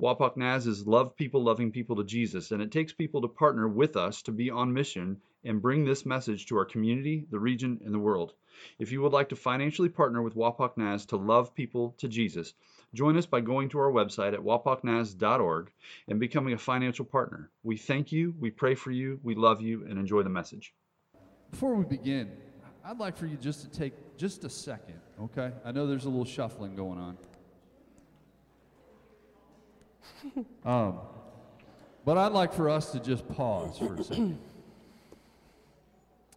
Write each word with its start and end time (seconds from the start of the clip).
Wapak 0.00 0.34
Naz 0.34 0.66
is 0.66 0.86
love 0.86 1.14
people 1.14 1.42
loving 1.42 1.70
people 1.70 1.96
to 1.96 2.04
Jesus, 2.04 2.52
and 2.52 2.62
it 2.62 2.72
takes 2.72 2.90
people 2.90 3.20
to 3.20 3.28
partner 3.28 3.68
with 3.68 3.98
us 3.98 4.22
to 4.22 4.32
be 4.32 4.48
on 4.48 4.72
mission 4.72 5.20
and 5.44 5.60
bring 5.60 5.84
this 5.84 6.06
message 6.06 6.46
to 6.46 6.56
our 6.56 6.64
community, 6.64 7.26
the 7.30 7.38
region, 7.38 7.78
and 7.84 7.92
the 7.92 7.98
world. 7.98 8.32
If 8.78 8.92
you 8.92 9.02
would 9.02 9.12
like 9.12 9.28
to 9.28 9.36
financially 9.36 9.90
partner 9.90 10.22
with 10.22 10.34
Wapak 10.34 10.78
Naz 10.78 11.04
to 11.06 11.16
love 11.16 11.54
people 11.54 11.94
to 11.98 12.08
Jesus, 12.08 12.54
join 12.94 13.18
us 13.18 13.26
by 13.26 13.42
going 13.42 13.68
to 13.70 13.78
our 13.78 13.92
website 13.92 14.32
at 14.32 14.40
wapaknaz.org 14.40 15.70
and 16.08 16.18
becoming 16.18 16.54
a 16.54 16.58
financial 16.58 17.04
partner. 17.04 17.50
We 17.62 17.76
thank 17.76 18.10
you, 18.10 18.34
we 18.40 18.50
pray 18.50 18.76
for 18.76 18.90
you, 18.90 19.20
we 19.22 19.34
love 19.34 19.60
you, 19.60 19.84
and 19.86 19.98
enjoy 19.98 20.22
the 20.22 20.30
message. 20.30 20.72
Before 21.50 21.74
we 21.74 21.84
begin, 21.84 22.30
I'd 22.86 22.98
like 22.98 23.18
for 23.18 23.26
you 23.26 23.36
just 23.36 23.60
to 23.60 23.68
take 23.68 23.92
just 24.16 24.44
a 24.44 24.50
second, 24.50 24.98
okay? 25.20 25.52
I 25.62 25.72
know 25.72 25.86
there's 25.86 26.06
a 26.06 26.10
little 26.10 26.24
shuffling 26.24 26.74
going 26.74 26.98
on. 26.98 27.18
Um, 30.64 30.98
but 32.04 32.18
I'd 32.18 32.32
like 32.32 32.52
for 32.52 32.68
us 32.68 32.92
to 32.92 33.00
just 33.00 33.28
pause 33.28 33.78
for 33.78 33.94
a 33.94 34.04
second. 34.04 34.38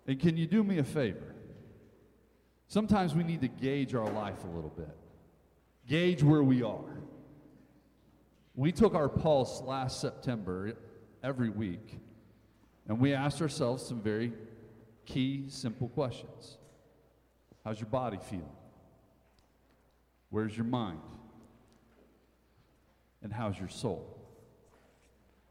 and 0.08 0.20
can 0.20 0.38
you 0.38 0.46
do 0.46 0.64
me 0.64 0.80
a 0.80 0.84
favor? 0.84 1.36
Sometimes 2.68 3.14
we 3.14 3.24
need 3.24 3.42
to 3.42 3.48
gauge 3.48 3.94
our 3.94 4.10
life 4.10 4.44
a 4.44 4.48
little 4.48 4.74
bit, 4.76 4.98
gauge 5.88 6.24
where 6.24 6.44
we 6.44 6.64
are. 6.64 6.98
We 8.56 8.72
took 8.72 8.96
our 8.96 9.10
pulse 9.10 9.62
last 9.62 10.00
September 10.02 10.74
every 11.24 11.50
week, 11.50 12.00
and 12.88 13.00
we 13.00 13.14
asked 13.14 13.42
ourselves 13.42 13.86
some 13.86 14.02
very 14.02 14.34
key, 15.06 15.46
simple 15.50 15.90
questions 15.90 16.58
How's 17.64 17.80
your 17.80 17.90
body 17.90 18.20
feeling? 18.30 18.50
Where's 20.30 20.56
your 20.56 20.66
mind? 20.66 21.00
And 23.24 23.34
how's 23.34 23.58
your 23.58 23.70
soul? 23.70 24.20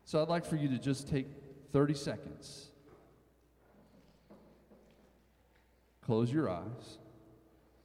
So 0.04 0.20
I'd 0.20 0.28
like 0.28 0.44
for 0.44 0.56
you 0.56 0.68
to 0.68 0.78
just 0.78 1.08
take 1.08 1.26
30 1.72 1.94
seconds. 1.94 2.68
Close 6.04 6.32
your 6.32 6.50
eyes. 6.50 6.98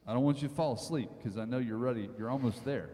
I 0.06 0.14
don't 0.14 0.24
want 0.24 0.42
you 0.42 0.48
to 0.48 0.54
fall 0.54 0.74
asleep 0.74 1.10
because 1.18 1.38
I 1.38 1.46
know 1.46 1.58
you're 1.58 1.78
ready. 1.78 2.10
You're 2.18 2.30
almost 2.30 2.66
there. 2.66 2.90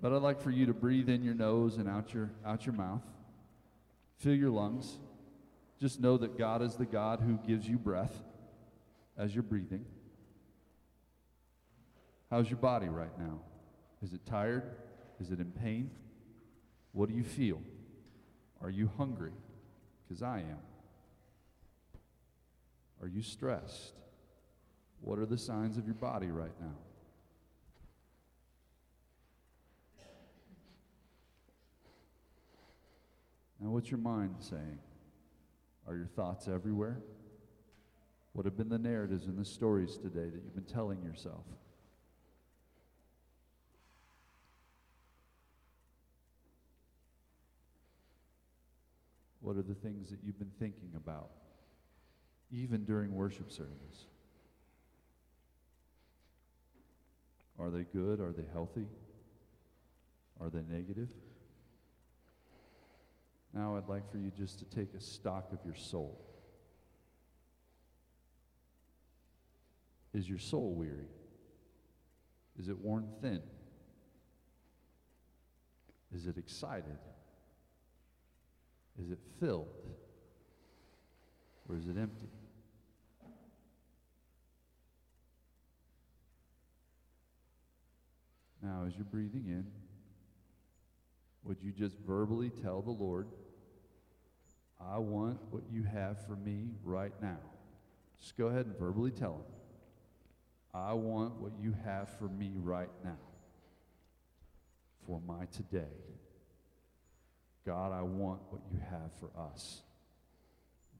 But 0.00 0.12
I'd 0.12 0.22
like 0.22 0.40
for 0.40 0.50
you 0.50 0.66
to 0.66 0.74
breathe 0.74 1.08
in 1.08 1.22
your 1.22 1.34
nose 1.34 1.76
and 1.76 1.88
out 1.88 2.12
your, 2.12 2.30
out 2.44 2.66
your 2.66 2.74
mouth. 2.74 3.02
Fill 4.18 4.34
your 4.34 4.50
lungs. 4.50 4.98
Just 5.80 6.00
know 6.00 6.16
that 6.18 6.38
God 6.38 6.62
is 6.62 6.74
the 6.74 6.86
God 6.86 7.20
who 7.20 7.38
gives 7.46 7.68
you 7.68 7.78
breath 7.78 8.14
as 9.16 9.34
you're 9.34 9.42
breathing. 9.42 9.84
How's 12.30 12.50
your 12.50 12.58
body 12.58 12.88
right 12.88 13.16
now? 13.18 13.40
Is 14.02 14.12
it 14.12 14.24
tired? 14.26 14.64
Is 15.20 15.30
it 15.30 15.40
in 15.40 15.50
pain? 15.52 15.90
What 16.92 17.08
do 17.08 17.14
you 17.14 17.24
feel? 17.24 17.60
Are 18.62 18.70
you 18.70 18.90
hungry? 18.96 19.32
Because 20.06 20.22
I 20.22 20.38
am. 20.38 20.58
Are 23.02 23.08
you 23.08 23.22
stressed? 23.22 23.94
What 25.00 25.18
are 25.18 25.26
the 25.26 25.38
signs 25.38 25.76
of 25.76 25.86
your 25.86 25.94
body 25.94 26.28
right 26.28 26.54
now? 26.60 26.76
Now, 33.60 33.70
what's 33.70 33.90
your 33.90 33.98
mind 33.98 34.36
saying? 34.38 34.78
Are 35.88 35.96
your 35.96 36.06
thoughts 36.06 36.48
everywhere? 36.48 36.98
What 38.32 38.44
have 38.44 38.56
been 38.56 38.68
the 38.68 38.78
narratives 38.78 39.26
and 39.26 39.38
the 39.38 39.44
stories 39.44 39.96
today 39.96 40.28
that 40.28 40.42
you've 40.44 40.54
been 40.54 40.64
telling 40.64 41.02
yourself? 41.02 41.44
What 49.46 49.56
are 49.56 49.62
the 49.62 49.74
things 49.74 50.10
that 50.10 50.18
you've 50.24 50.40
been 50.40 50.50
thinking 50.58 50.90
about, 50.96 51.30
even 52.50 52.84
during 52.84 53.14
worship 53.14 53.52
service? 53.52 54.06
Are 57.56 57.70
they 57.70 57.84
good? 57.84 58.18
Are 58.18 58.32
they 58.32 58.42
healthy? 58.52 58.88
Are 60.40 60.50
they 60.50 60.62
negative? 60.68 61.10
Now 63.54 63.76
I'd 63.76 63.88
like 63.88 64.10
for 64.10 64.18
you 64.18 64.32
just 64.36 64.58
to 64.58 64.64
take 64.64 64.92
a 64.94 65.00
stock 65.00 65.52
of 65.52 65.60
your 65.64 65.76
soul. 65.76 66.20
Is 70.12 70.28
your 70.28 70.40
soul 70.40 70.74
weary? 70.74 71.06
Is 72.58 72.68
it 72.68 72.76
worn 72.76 73.06
thin? 73.22 73.42
Is 76.12 76.26
it 76.26 76.36
excited? 76.36 76.98
Is 79.02 79.10
it 79.10 79.18
filled? 79.40 79.68
Or 81.68 81.76
is 81.76 81.86
it 81.86 81.96
empty? 81.98 82.28
Now, 88.62 88.84
as 88.86 88.94
you're 88.96 89.04
breathing 89.04 89.44
in, 89.46 89.66
would 91.44 91.58
you 91.62 91.70
just 91.70 91.96
verbally 92.06 92.50
tell 92.50 92.82
the 92.82 92.90
Lord, 92.90 93.28
I 94.80 94.98
want 94.98 95.38
what 95.50 95.62
you 95.70 95.84
have 95.84 96.26
for 96.26 96.34
me 96.34 96.70
right 96.84 97.12
now? 97.22 97.38
Just 98.20 98.36
go 98.36 98.46
ahead 98.46 98.66
and 98.66 98.76
verbally 98.76 99.10
tell 99.12 99.34
him, 99.34 99.44
I 100.74 100.92
want 100.94 101.36
what 101.36 101.52
you 101.60 101.74
have 101.84 102.08
for 102.18 102.28
me 102.28 102.52
right 102.56 102.90
now, 103.04 103.18
for 105.06 105.20
my 105.26 105.46
today. 105.52 106.15
God, 107.66 107.92
I 107.92 108.00
want 108.02 108.40
what 108.50 108.62
you 108.72 108.78
have 108.90 109.10
for 109.18 109.28
us. 109.36 109.82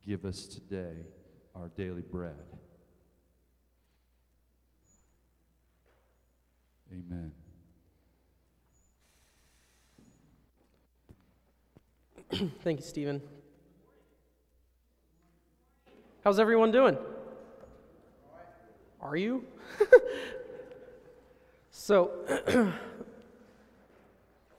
Give 0.04 0.24
us 0.24 0.46
today 0.46 0.96
our 1.54 1.68
daily 1.76 2.02
bread. 2.02 2.34
Amen. 6.90 7.30
Thank 12.64 12.80
you, 12.80 12.84
Stephen. 12.84 13.22
How's 16.24 16.40
everyone 16.40 16.72
doing? 16.72 16.98
Are 19.00 19.16
you? 19.16 19.44
so, 21.70 22.10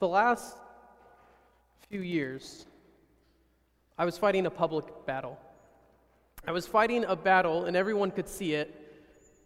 the 0.00 0.08
last 0.08 0.56
few 1.88 2.00
years, 2.02 2.66
I 3.96 4.04
was 4.04 4.18
fighting 4.18 4.44
a 4.44 4.50
public 4.50 4.84
battle. 5.06 5.38
I 6.46 6.52
was 6.52 6.66
fighting 6.66 7.04
a 7.04 7.16
battle, 7.16 7.64
and 7.64 7.76
everyone 7.76 8.10
could 8.10 8.28
see 8.28 8.52
it, 8.52 8.74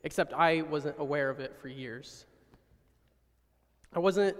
except 0.03 0.33
I 0.33 0.63
wasn't 0.63 0.97
aware 0.99 1.31
of 1.31 1.39
it 1.39 1.57
for 1.61 1.69
years. 1.69 2.27
I 3.93 4.01
wasn't 4.01 4.37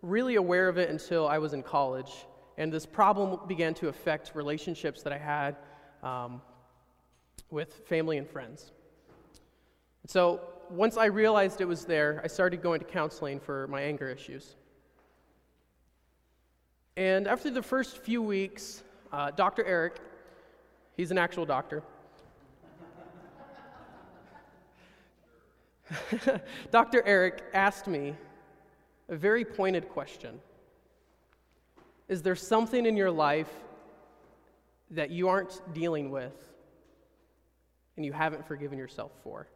really 0.00 0.36
aware 0.36 0.68
of 0.68 0.78
it 0.78 0.90
until 0.90 1.26
I 1.26 1.38
was 1.38 1.54
in 1.54 1.62
college, 1.64 2.12
and 2.56 2.72
this 2.72 2.86
problem 2.86 3.40
began 3.48 3.74
to 3.74 3.88
affect 3.88 4.32
relationships 4.34 5.02
that 5.02 5.12
I 5.12 5.18
had 5.18 5.56
um, 6.04 6.40
with 7.50 7.74
family 7.88 8.18
and 8.18 8.28
friends. 8.28 8.70
So 10.06 10.40
once 10.70 10.96
I 10.96 11.06
realized 11.06 11.60
it 11.60 11.64
was 11.64 11.84
there, 11.84 12.20
I 12.22 12.28
started 12.28 12.62
going 12.62 12.78
to 12.78 12.86
counseling 12.86 13.40
for 13.40 13.66
my 13.66 13.82
anger 13.82 14.08
issues. 14.08 14.54
And 16.98 17.28
after 17.28 17.48
the 17.48 17.62
first 17.62 17.98
few 17.98 18.20
weeks, 18.20 18.82
uh, 19.12 19.30
Dr. 19.30 19.64
Eric, 19.64 20.00
he's 20.96 21.12
an 21.12 21.18
actual 21.18 21.46
doctor, 21.46 21.84
Dr. 26.72 27.04
Eric 27.06 27.44
asked 27.54 27.86
me 27.86 28.16
a 29.08 29.14
very 29.14 29.44
pointed 29.44 29.88
question 29.88 30.40
Is 32.08 32.20
there 32.20 32.34
something 32.34 32.84
in 32.84 32.96
your 32.96 33.12
life 33.12 33.52
that 34.90 35.10
you 35.10 35.28
aren't 35.28 35.60
dealing 35.72 36.10
with 36.10 36.34
and 37.96 38.04
you 38.04 38.12
haven't 38.12 38.44
forgiven 38.44 38.76
yourself 38.76 39.12
for? 39.22 39.46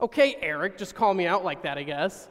Okay, 0.00 0.36
Eric, 0.40 0.78
just 0.78 0.94
call 0.94 1.12
me 1.12 1.26
out 1.26 1.44
like 1.44 1.60
that, 1.64 1.76
I 1.76 1.82
guess. 1.82 2.26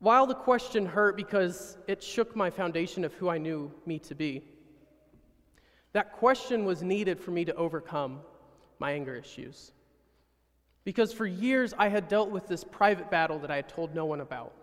While 0.00 0.26
the 0.26 0.34
question 0.34 0.86
hurt 0.86 1.16
because 1.16 1.76
it 1.86 2.02
shook 2.02 2.34
my 2.34 2.50
foundation 2.50 3.04
of 3.04 3.14
who 3.14 3.28
I 3.28 3.38
knew 3.38 3.70
me 3.86 3.98
to 4.00 4.14
be, 4.14 4.42
That 5.92 6.12
question 6.12 6.64
was 6.64 6.82
needed 6.82 7.18
for 7.18 7.32
me 7.32 7.44
to 7.44 7.54
overcome 7.54 8.20
my 8.78 8.92
anger 8.92 9.16
issues. 9.16 9.72
Because 10.84 11.12
for 11.12 11.26
years 11.26 11.74
I 11.76 11.88
had 11.88 12.08
dealt 12.08 12.30
with 12.30 12.46
this 12.46 12.64
private 12.64 13.10
battle 13.10 13.38
that 13.40 13.50
I 13.50 13.56
had 13.56 13.68
told 13.68 13.94
no 13.94 14.04
one 14.04 14.20
about. 14.20 14.54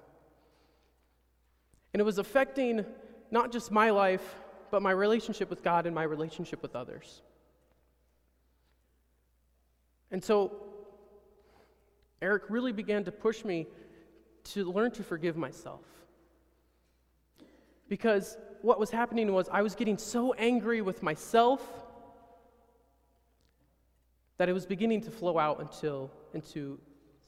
And 1.93 2.01
it 2.01 2.03
was 2.03 2.17
affecting 2.17 2.85
not 3.29 3.51
just 3.51 3.71
my 3.71 3.89
life, 3.89 4.35
but 4.71 4.81
my 4.81 4.91
relationship 4.91 5.49
with 5.49 5.63
God 5.63 5.85
and 5.85 5.93
my 5.93 6.03
relationship 6.03 6.61
with 6.61 6.75
others. 6.75 7.21
And 10.11 10.23
so 10.23 10.53
Eric 12.21 12.43
really 12.49 12.71
began 12.71 13.03
to 13.03 13.11
push 13.11 13.43
me 13.43 13.67
to 14.53 14.71
learn 14.71 14.91
to 14.91 15.03
forgive 15.03 15.37
myself. 15.37 15.81
Because 17.89 18.37
what 18.61 18.79
was 18.79 18.89
happening 18.89 19.33
was 19.33 19.49
I 19.51 19.61
was 19.61 19.75
getting 19.75 19.97
so 19.97 20.33
angry 20.33 20.81
with 20.81 21.03
myself 21.03 21.61
that 24.37 24.49
it 24.49 24.53
was 24.53 24.65
beginning 24.65 25.01
to 25.01 25.11
flow 25.11 25.37
out 25.39 25.59
until, 25.59 26.11
into 26.33 26.79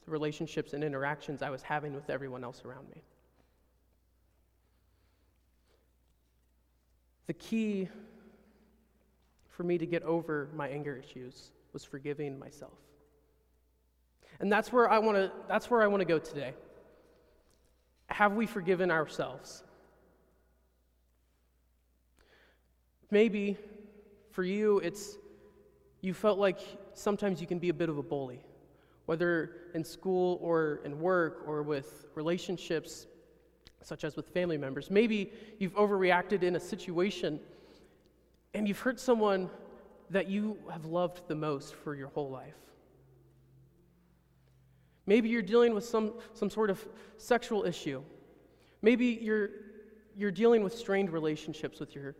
the 0.04 0.10
relationships 0.10 0.72
and 0.72 0.84
interactions 0.84 1.42
I 1.42 1.50
was 1.50 1.62
having 1.62 1.94
with 1.94 2.08
everyone 2.08 2.44
else 2.44 2.62
around 2.64 2.88
me. 2.94 3.02
The 7.26 7.34
key 7.34 7.88
for 9.48 9.62
me 9.62 9.78
to 9.78 9.86
get 9.86 10.02
over 10.02 10.48
my 10.54 10.68
anger 10.68 10.96
issues 10.96 11.52
was 11.72 11.84
forgiving 11.84 12.38
myself. 12.38 12.78
And 14.40 14.50
that's 14.50 14.72
where 14.72 14.90
I 14.90 14.98
want 14.98 15.16
to 15.18 15.30
that's 15.46 15.70
where 15.70 15.82
I 15.82 15.86
want 15.86 16.00
to 16.00 16.06
go 16.06 16.18
today. 16.18 16.54
Have 18.20 18.34
we 18.34 18.44
forgiven 18.44 18.90
ourselves? 18.90 19.64
Maybe 23.10 23.56
for 24.30 24.44
you 24.44 24.78
it's 24.80 25.16
you 26.02 26.12
felt 26.12 26.38
like 26.38 26.58
sometimes 26.92 27.40
you 27.40 27.46
can 27.46 27.58
be 27.58 27.70
a 27.70 27.72
bit 27.72 27.88
of 27.88 27.96
a 27.96 28.02
bully, 28.02 28.44
whether 29.06 29.52
in 29.72 29.82
school 29.82 30.38
or 30.42 30.82
in 30.84 31.00
work 31.00 31.44
or 31.46 31.62
with 31.62 32.08
relationships 32.14 33.06
such 33.80 34.04
as 34.04 34.16
with 34.16 34.28
family 34.28 34.58
members. 34.58 34.90
Maybe 34.90 35.32
you've 35.58 35.74
overreacted 35.76 36.42
in 36.42 36.56
a 36.56 36.60
situation 36.60 37.40
and 38.52 38.68
you've 38.68 38.80
hurt 38.80 39.00
someone 39.00 39.48
that 40.10 40.28
you 40.28 40.58
have 40.70 40.84
loved 40.84 41.26
the 41.26 41.36
most 41.36 41.74
for 41.74 41.94
your 41.94 42.08
whole 42.08 42.28
life. 42.28 42.69
Maybe 45.10 45.28
you're 45.28 45.42
dealing 45.42 45.74
with 45.74 45.84
some, 45.84 46.12
some 46.34 46.48
sort 46.48 46.70
of 46.70 46.86
sexual 47.18 47.64
issue. 47.64 48.00
Maybe 48.80 49.06
you're, 49.20 49.50
you're 50.16 50.30
dealing 50.30 50.62
with 50.62 50.72
strained 50.72 51.10
relationships 51.10 51.80
with 51.80 51.96
your, 51.96 52.14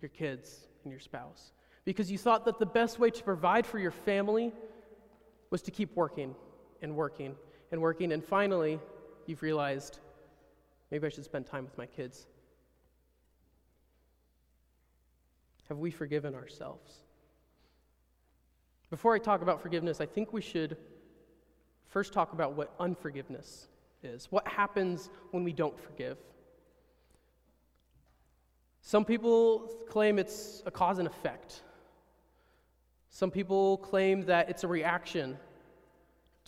your 0.00 0.10
kids 0.10 0.68
and 0.84 0.92
your 0.92 1.00
spouse 1.00 1.50
because 1.84 2.08
you 2.08 2.18
thought 2.18 2.44
that 2.44 2.60
the 2.60 2.66
best 2.80 3.00
way 3.00 3.10
to 3.10 3.24
provide 3.24 3.66
for 3.66 3.80
your 3.80 3.90
family 3.90 4.52
was 5.50 5.60
to 5.62 5.72
keep 5.72 5.96
working 5.96 6.36
and 6.82 6.94
working 6.94 7.34
and 7.72 7.82
working. 7.82 8.12
And 8.12 8.24
finally, 8.24 8.78
you've 9.26 9.42
realized 9.42 9.98
maybe 10.92 11.04
I 11.04 11.10
should 11.10 11.24
spend 11.24 11.46
time 11.46 11.64
with 11.64 11.76
my 11.76 11.86
kids. 11.86 12.28
Have 15.68 15.78
we 15.78 15.90
forgiven 15.90 16.32
ourselves? 16.32 16.94
Before 18.88 19.16
I 19.16 19.18
talk 19.18 19.42
about 19.42 19.60
forgiveness, 19.60 20.00
I 20.00 20.06
think 20.06 20.32
we 20.32 20.40
should 20.40 20.76
first 21.96 22.12
talk 22.12 22.34
about 22.34 22.52
what 22.52 22.74
unforgiveness 22.78 23.68
is. 24.02 24.26
What 24.30 24.46
happens 24.46 25.08
when 25.30 25.44
we 25.44 25.52
don't 25.54 25.80
forgive? 25.80 26.18
Some 28.82 29.02
people 29.02 29.60
claim 29.88 30.18
it's 30.18 30.62
a 30.66 30.70
cause 30.70 30.98
and 30.98 31.08
effect. 31.08 31.62
Some 33.08 33.30
people 33.30 33.78
claim 33.78 34.26
that 34.26 34.50
it's 34.50 34.62
a 34.62 34.68
reaction 34.68 35.38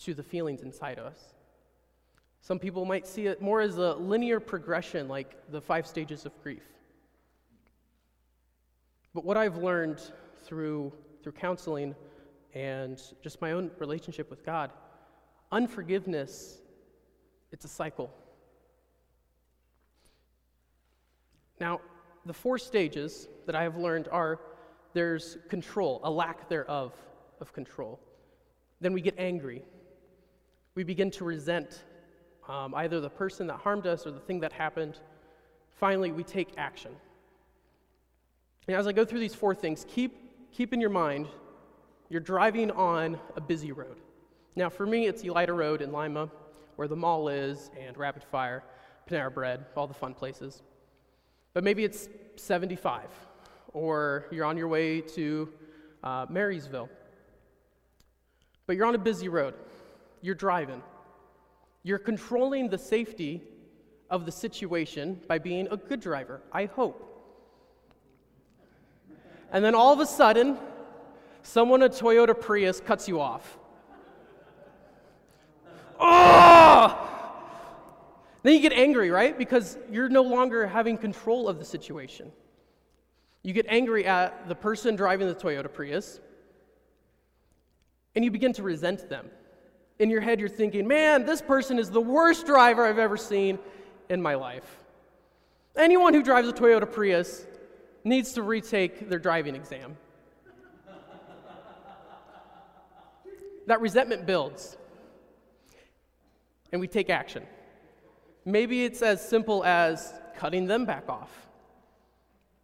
to 0.03 0.13
the 0.13 0.21
feelings 0.21 0.61
inside 0.61 0.99
us. 0.99 1.33
Some 2.41 2.59
people 2.59 2.85
might 2.85 3.07
see 3.07 3.25
it 3.25 3.41
more 3.41 3.59
as 3.59 3.79
a 3.79 3.93
linear 3.93 4.39
progression, 4.39 5.07
like 5.07 5.35
the 5.49 5.59
five 5.59 5.87
stages 5.87 6.27
of 6.27 6.43
grief. 6.43 6.67
But 9.15 9.25
what 9.25 9.35
I've 9.35 9.57
learned 9.57 9.99
through, 10.43 10.93
through 11.23 11.31
counseling 11.31 11.95
and 12.53 13.01
just 13.23 13.41
my 13.41 13.53
own 13.53 13.71
relationship 13.79 14.29
with 14.29 14.45
God, 14.45 14.69
unforgiveness, 15.51 16.59
it's 17.51 17.65
a 17.65 17.67
cycle. 17.67 18.13
Now, 21.59 21.81
the 22.25 22.33
four 22.33 22.57
stages 22.57 23.27
that 23.45 23.55
I 23.55 23.63
have 23.63 23.77
learned 23.77 24.07
are 24.11 24.39
there's 24.93 25.37
control, 25.49 25.99
a 26.03 26.09
lack 26.09 26.49
thereof 26.49 26.93
of 27.41 27.53
control. 27.53 27.99
Then 28.81 28.93
we 28.93 29.01
get 29.01 29.15
angry. 29.17 29.63
We 30.75 30.83
begin 30.83 31.11
to 31.11 31.25
resent 31.25 31.83
um, 32.47 32.73
either 32.75 32.99
the 32.99 33.09
person 33.09 33.47
that 33.47 33.57
harmed 33.57 33.85
us 33.85 34.07
or 34.07 34.11
the 34.11 34.19
thing 34.19 34.39
that 34.39 34.53
happened. 34.53 34.99
Finally, 35.79 36.11
we 36.11 36.23
take 36.23 36.49
action. 36.57 36.91
And 38.67 38.75
as 38.75 38.87
I 38.87 38.91
go 38.91 39.05
through 39.05 39.19
these 39.19 39.35
four 39.35 39.53
things, 39.53 39.85
keep, 39.87 40.51
keep 40.51 40.73
in 40.73 40.81
your 40.81 40.89
mind 40.89 41.27
you're 42.09 42.19
driving 42.19 42.71
on 42.71 43.19
a 43.35 43.41
busy 43.41 43.71
road. 43.71 43.97
Now, 44.59 44.67
for 44.67 44.85
me, 44.85 45.07
it's 45.07 45.23
Elida 45.23 45.55
Road 45.55 45.81
in 45.81 45.93
Lima, 45.93 46.29
where 46.75 46.89
the 46.89 46.95
mall 46.97 47.29
is, 47.29 47.71
and 47.79 47.97
Rapid 47.97 48.25
Fire, 48.25 48.61
Panera 49.09 49.33
Bread, 49.33 49.63
all 49.77 49.87
the 49.87 49.93
fun 49.93 50.13
places. 50.13 50.63
But 51.53 51.63
maybe 51.63 51.85
it's 51.85 52.09
75 52.35 53.07
or 53.71 54.25
you're 54.31 54.43
on 54.43 54.57
your 54.57 54.67
way 54.67 54.99
to 54.99 55.47
uh, 56.03 56.25
Marysville. 56.29 56.89
But 58.67 58.75
you're 58.75 58.85
on 58.85 58.95
a 58.95 58.99
busy 58.99 59.29
road, 59.29 59.53
you're 60.21 60.35
driving, 60.35 60.83
you're 61.83 61.97
controlling 61.97 62.67
the 62.67 62.77
safety 62.77 63.41
of 64.09 64.25
the 64.25 64.31
situation 64.33 65.21
by 65.29 65.37
being 65.37 65.69
a 65.71 65.77
good 65.77 66.01
driver, 66.01 66.41
I 66.51 66.65
hope. 66.65 67.05
And 69.53 69.63
then 69.63 69.73
all 69.73 69.93
of 69.93 70.01
a 70.01 70.05
sudden, 70.05 70.57
someone 71.43 71.81
a 71.81 71.87
Toyota 71.87 72.37
Prius 72.37 72.81
cuts 72.81 73.07
you 73.07 73.21
off. 73.21 73.57
Oh! 75.99 77.07
Then 78.43 78.53
you 78.53 78.61
get 78.61 78.73
angry, 78.73 79.11
right? 79.11 79.37
Because 79.37 79.77
you're 79.91 80.09
no 80.09 80.21
longer 80.21 80.65
having 80.65 80.97
control 80.97 81.49
of 81.49 81.59
the 81.59 81.65
situation. 81.65 82.31
You 83.43 83.53
get 83.53 83.65
angry 83.69 84.05
at 84.05 84.47
the 84.47 84.55
person 84.55 84.95
driving 84.95 85.27
the 85.27 85.35
Toyota 85.35 85.71
Prius, 85.71 86.19
and 88.15 88.23
you 88.23 88.31
begin 88.31 88.53
to 88.53 88.63
resent 88.63 89.09
them. 89.09 89.29
In 89.99 90.09
your 90.09 90.21
head, 90.21 90.39
you're 90.39 90.47
thinking, 90.47 90.87
man, 90.87 91.25
this 91.25 91.41
person 91.41 91.77
is 91.77 91.89
the 91.89 92.01
worst 92.01 92.45
driver 92.45 92.85
I've 92.85 92.99
ever 92.99 93.17
seen 93.17 93.59
in 94.09 94.21
my 94.21 94.35
life. 94.35 94.77
Anyone 95.75 96.13
who 96.13 96.23
drives 96.23 96.47
a 96.47 96.53
Toyota 96.53 96.89
Prius 96.89 97.45
needs 98.03 98.33
to 98.33 98.41
retake 98.41 99.09
their 99.09 99.19
driving 99.19 99.55
exam. 99.55 99.97
that 103.67 103.81
resentment 103.81 104.25
builds, 104.25 104.77
and 106.71 106.79
we 106.81 106.87
take 106.87 107.09
action. 107.09 107.43
Maybe 108.45 108.85
it's 108.85 109.01
as 109.01 109.27
simple 109.27 109.63
as 109.63 110.13
cutting 110.37 110.65
them 110.67 110.85
back 110.85 111.09
off. 111.09 111.47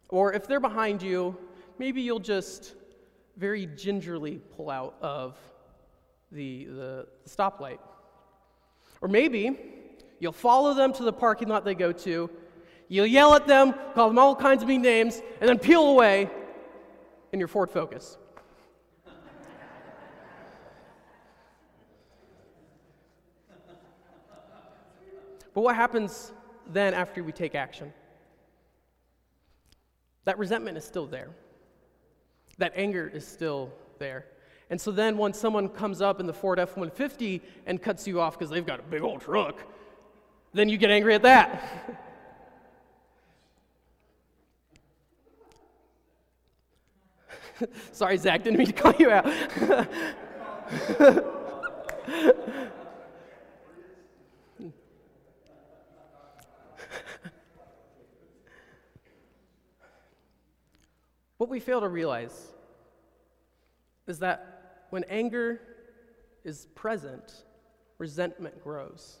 Or 0.08 0.32
if 0.32 0.46
they're 0.46 0.60
behind 0.60 1.02
you, 1.02 1.36
maybe 1.78 2.00
you'll 2.00 2.18
just 2.18 2.74
very 3.36 3.66
gingerly 3.66 4.40
pull 4.56 4.70
out 4.70 4.94
of 5.00 5.36
the, 6.32 6.64
the, 6.64 7.06
stoplight. 7.28 7.78
Or 9.00 9.08
maybe 9.08 9.58
you'll 10.18 10.32
follow 10.32 10.74
them 10.74 10.92
to 10.94 11.02
the 11.02 11.12
parking 11.12 11.48
lot 11.48 11.64
they 11.64 11.74
go 11.74 11.92
to, 11.92 12.30
you'll 12.88 13.06
yell 13.06 13.34
at 13.34 13.46
them, 13.46 13.74
call 13.94 14.08
them 14.08 14.18
all 14.18 14.34
kinds 14.34 14.62
of 14.62 14.68
mean 14.68 14.82
names, 14.82 15.20
and 15.40 15.48
then 15.48 15.58
peel 15.58 15.88
away 15.88 16.30
in 17.32 17.38
your 17.38 17.48
Ford 17.48 17.70
Focus. 17.70 18.16
But 25.56 25.62
what 25.62 25.74
happens 25.74 26.32
then 26.66 26.92
after 26.92 27.24
we 27.24 27.32
take 27.32 27.54
action? 27.54 27.94
that 30.26 30.38
resentment 30.38 30.76
is 30.76 30.84
still 30.84 31.06
there. 31.06 31.30
That 32.58 32.74
anger 32.76 33.10
is 33.14 33.26
still 33.26 33.72
there. 33.98 34.26
And 34.68 34.78
so 34.78 34.90
then 34.90 35.16
when 35.16 35.32
someone 35.32 35.70
comes 35.70 36.02
up 36.02 36.20
in 36.20 36.26
the 36.26 36.32
Ford 36.34 36.58
F 36.58 36.76
150 36.76 37.40
and 37.64 37.80
cuts 37.80 38.06
you 38.06 38.20
off 38.20 38.38
because 38.38 38.50
they've 38.50 38.66
got 38.66 38.80
a 38.80 38.82
big 38.82 39.00
old 39.00 39.22
truck, 39.22 39.62
then 40.52 40.68
you 40.68 40.76
get 40.76 40.90
angry 40.90 41.14
at 41.14 41.22
that. 41.22 42.02
Sorry, 47.92 48.18
Zach, 48.18 48.44
didn't 48.44 48.58
mean 48.58 48.66
to 48.66 48.72
call 48.74 48.92
you 48.98 49.10
out. 49.10 49.26
What 61.38 61.50
we 61.50 61.60
fail 61.60 61.80
to 61.80 61.88
realize 61.88 62.52
is 64.06 64.20
that 64.20 64.86
when 64.90 65.04
anger 65.04 65.60
is 66.44 66.66
present, 66.74 67.44
resentment 67.98 68.62
grows. 68.62 69.18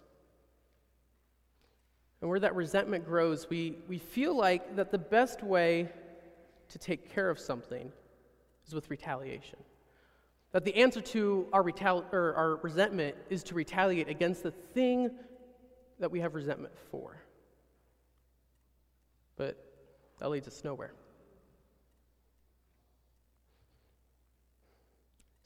And 2.20 2.30
where 2.30 2.40
that 2.40 2.54
resentment 2.54 3.04
grows, 3.04 3.48
we, 3.50 3.76
we 3.88 3.98
feel 3.98 4.34
like 4.34 4.76
that 4.76 4.90
the 4.90 4.98
best 4.98 5.42
way 5.42 5.88
to 6.68 6.78
take 6.78 7.12
care 7.12 7.28
of 7.28 7.38
something 7.38 7.92
is 8.66 8.74
with 8.74 8.90
retaliation. 8.90 9.58
That 10.52 10.64
the 10.64 10.74
answer 10.76 11.00
to 11.00 11.46
our, 11.52 11.62
retali- 11.62 12.10
or 12.12 12.34
our 12.34 12.56
resentment 12.56 13.16
is 13.28 13.42
to 13.44 13.54
retaliate 13.54 14.08
against 14.08 14.42
the 14.42 14.50
thing 14.50 15.10
that 15.98 16.10
we 16.10 16.20
have 16.20 16.34
resentment 16.34 16.74
for. 16.90 17.20
But 19.36 19.62
that 20.18 20.30
leads 20.30 20.48
us 20.48 20.64
nowhere. 20.64 20.92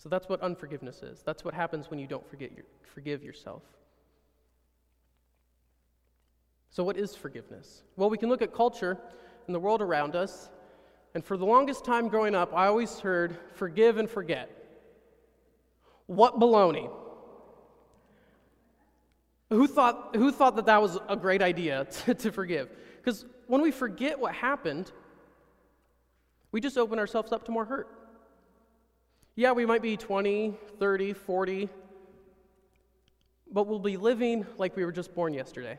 So 0.02 0.08
that's 0.08 0.30
what 0.30 0.40
unforgiveness 0.40 1.02
is. 1.02 1.22
That's 1.22 1.44
what 1.44 1.52
happens 1.52 1.90
when 1.90 1.98
you 1.98 2.06
don't 2.06 2.26
forget 2.26 2.52
your, 2.56 2.64
forgive 2.94 3.22
yourself. 3.22 3.62
So, 6.70 6.82
what 6.82 6.96
is 6.96 7.14
forgiveness? 7.14 7.82
Well, 7.96 8.08
we 8.08 8.16
can 8.16 8.30
look 8.30 8.40
at 8.40 8.54
culture 8.54 8.96
and 9.46 9.54
the 9.54 9.60
world 9.60 9.82
around 9.82 10.16
us. 10.16 10.48
And 11.14 11.22
for 11.22 11.36
the 11.36 11.44
longest 11.44 11.84
time 11.84 12.08
growing 12.08 12.34
up, 12.34 12.54
I 12.54 12.68
always 12.68 12.98
heard 13.00 13.36
forgive 13.56 13.98
and 13.98 14.08
forget. 14.08 14.48
What 16.06 16.40
baloney? 16.40 16.90
Who 19.50 19.66
thought, 19.66 20.16
who 20.16 20.32
thought 20.32 20.56
that 20.56 20.66
that 20.66 20.80
was 20.80 20.96
a 21.10 21.16
great 21.16 21.42
idea 21.42 21.84
to, 22.06 22.14
to 22.14 22.32
forgive? 22.32 22.70
Because 22.96 23.26
when 23.48 23.60
we 23.60 23.70
forget 23.70 24.18
what 24.18 24.34
happened, 24.34 24.92
we 26.52 26.62
just 26.62 26.78
open 26.78 26.98
ourselves 26.98 27.32
up 27.32 27.44
to 27.44 27.52
more 27.52 27.66
hurt. 27.66 27.99
Yeah, 29.40 29.52
we 29.52 29.64
might 29.64 29.80
be 29.80 29.96
20, 29.96 30.52
30, 30.78 31.14
40, 31.14 31.70
but 33.50 33.66
we'll 33.66 33.78
be 33.78 33.96
living 33.96 34.44
like 34.58 34.76
we 34.76 34.84
were 34.84 34.92
just 34.92 35.14
born 35.14 35.32
yesterday. 35.32 35.78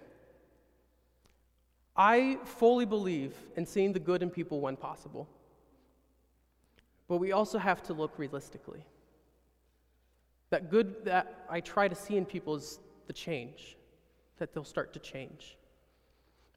I 1.95 2.39
fully 2.43 2.85
believe 2.85 3.35
in 3.57 3.67
seeing 3.67 3.93
the 3.93 3.99
good 3.99 4.23
in 4.23 4.31
people 4.31 4.61
when 4.61 4.75
possible. 4.75 5.29
But 7.07 7.17
we 7.17 7.33
also 7.33 7.59
have 7.59 7.83
to 7.83 7.93
look 7.93 8.17
realistically. 8.17 8.83
That 10.49 10.71
good 10.71 11.05
that 11.05 11.45
I 11.47 11.59
try 11.59 11.87
to 11.87 11.93
see 11.93 12.17
in 12.17 12.25
people 12.25 12.55
is 12.55 12.79
the 13.05 13.13
change, 13.13 13.77
that 14.39 14.55
they'll 14.55 14.63
start 14.63 14.91
to 14.93 14.99
change. 14.99 15.55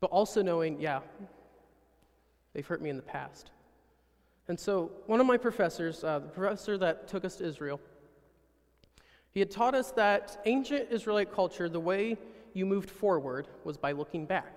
But 0.00 0.08
also 0.10 0.40
knowing, 0.40 0.80
yeah, 0.80 1.00
they've 2.54 2.66
hurt 2.66 2.80
me 2.80 2.88
in 2.88 2.96
the 2.96 3.02
past. 3.02 3.50
And 4.48 4.60
so, 4.60 4.90
one 5.06 5.20
of 5.20 5.26
my 5.26 5.38
professors, 5.38 6.04
uh, 6.04 6.18
the 6.18 6.28
professor 6.28 6.76
that 6.78 7.08
took 7.08 7.24
us 7.24 7.36
to 7.36 7.44
Israel, 7.44 7.80
he 9.30 9.40
had 9.40 9.50
taught 9.50 9.74
us 9.74 9.90
that 9.92 10.40
ancient 10.44 10.90
Israelite 10.90 11.32
culture, 11.32 11.68
the 11.68 11.80
way 11.80 12.16
you 12.52 12.66
moved 12.66 12.90
forward 12.90 13.48
was 13.64 13.76
by 13.76 13.92
looking 13.92 14.26
back. 14.26 14.54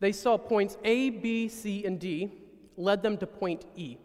They 0.00 0.12
saw 0.12 0.38
points 0.38 0.76
A, 0.84 1.10
B, 1.10 1.48
C, 1.48 1.84
and 1.84 1.98
D, 1.98 2.32
led 2.76 3.02
them 3.02 3.18
to 3.18 3.26
point 3.26 3.64
E. 3.76 3.98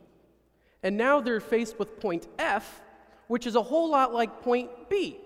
And 0.81 0.97
now 0.97 1.21
they're 1.21 1.39
faced 1.39 1.79
with 1.79 1.99
point 1.99 2.27
F, 2.37 2.81
which 3.27 3.47
is 3.47 3.55
a 3.55 3.61
whole 3.61 3.89
lot 3.89 4.13
like 4.13 4.41
point 4.41 4.69
B. 4.89 5.17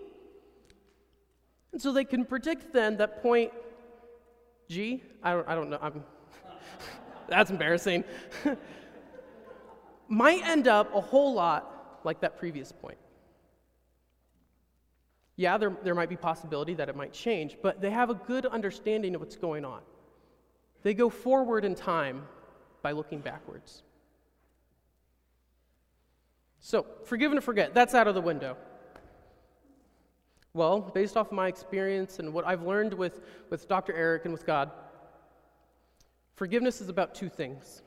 And 1.72 1.82
so 1.82 1.92
they 1.92 2.06
can 2.06 2.26
predict 2.26 2.74
then 2.74 2.98
that 2.98 3.22
point 3.22 3.52
G, 4.70 5.02
I 5.24 5.32
don't, 5.32 5.48
I 5.48 5.56
don't 5.56 5.70
know, 5.70 5.80
I'm, 5.82 6.04
that's 7.30 7.50
embarrassing, 7.50 8.04
might 10.08 10.44
end 10.44 10.68
up 10.68 10.94
a 10.96 11.02
whole 11.02 11.34
lot 11.34 12.00
like 12.04 12.22
that 12.22 12.38
previous 12.38 12.72
point. 12.72 12.98
Yeah, 15.36 15.58
there, 15.58 15.78
there 15.84 15.94
might 15.94 16.10
be 16.10 16.16
possibility 16.16 16.74
that 16.76 16.90
it 16.90 16.96
might 16.96 17.14
change, 17.14 17.58
but 17.62 17.80
they 17.80 17.92
have 17.92 18.10
a 18.10 18.16
good 18.16 18.46
understanding 18.46 19.14
of 19.14 19.22
what's 19.22 19.36
going 19.36 19.66
on. 19.66 19.82
They 20.82 20.94
go 20.94 21.10
forward 21.10 21.64
in 21.64 21.76
time 21.76 22.24
by 22.82 22.92
looking 22.92 23.20
backwards. 23.20 23.84
So, 26.60 26.86
forgive 27.06 27.32
and 27.32 27.44
forget, 27.44 27.74
that's 27.74 27.94
out 27.94 28.08
of 28.08 28.16
the 28.16 28.22
window. 28.22 28.58
Well, 30.54 30.82
based 30.82 31.16
off 31.18 31.28
of 31.28 31.34
my 31.34 31.48
experience 31.48 32.18
and 32.18 32.34
what 32.34 32.48
I've 32.48 32.64
learned 32.64 32.94
with, 32.94 33.22
with 33.52 33.68
Dr. 33.68 33.94
Eric 33.94 34.26
and 34.26 34.34
with 34.34 34.46
God, 34.46 34.72
forgiveness 36.36 36.82
is 36.82 36.90
about 36.90 37.14
two 37.14 37.30
things 37.30 37.84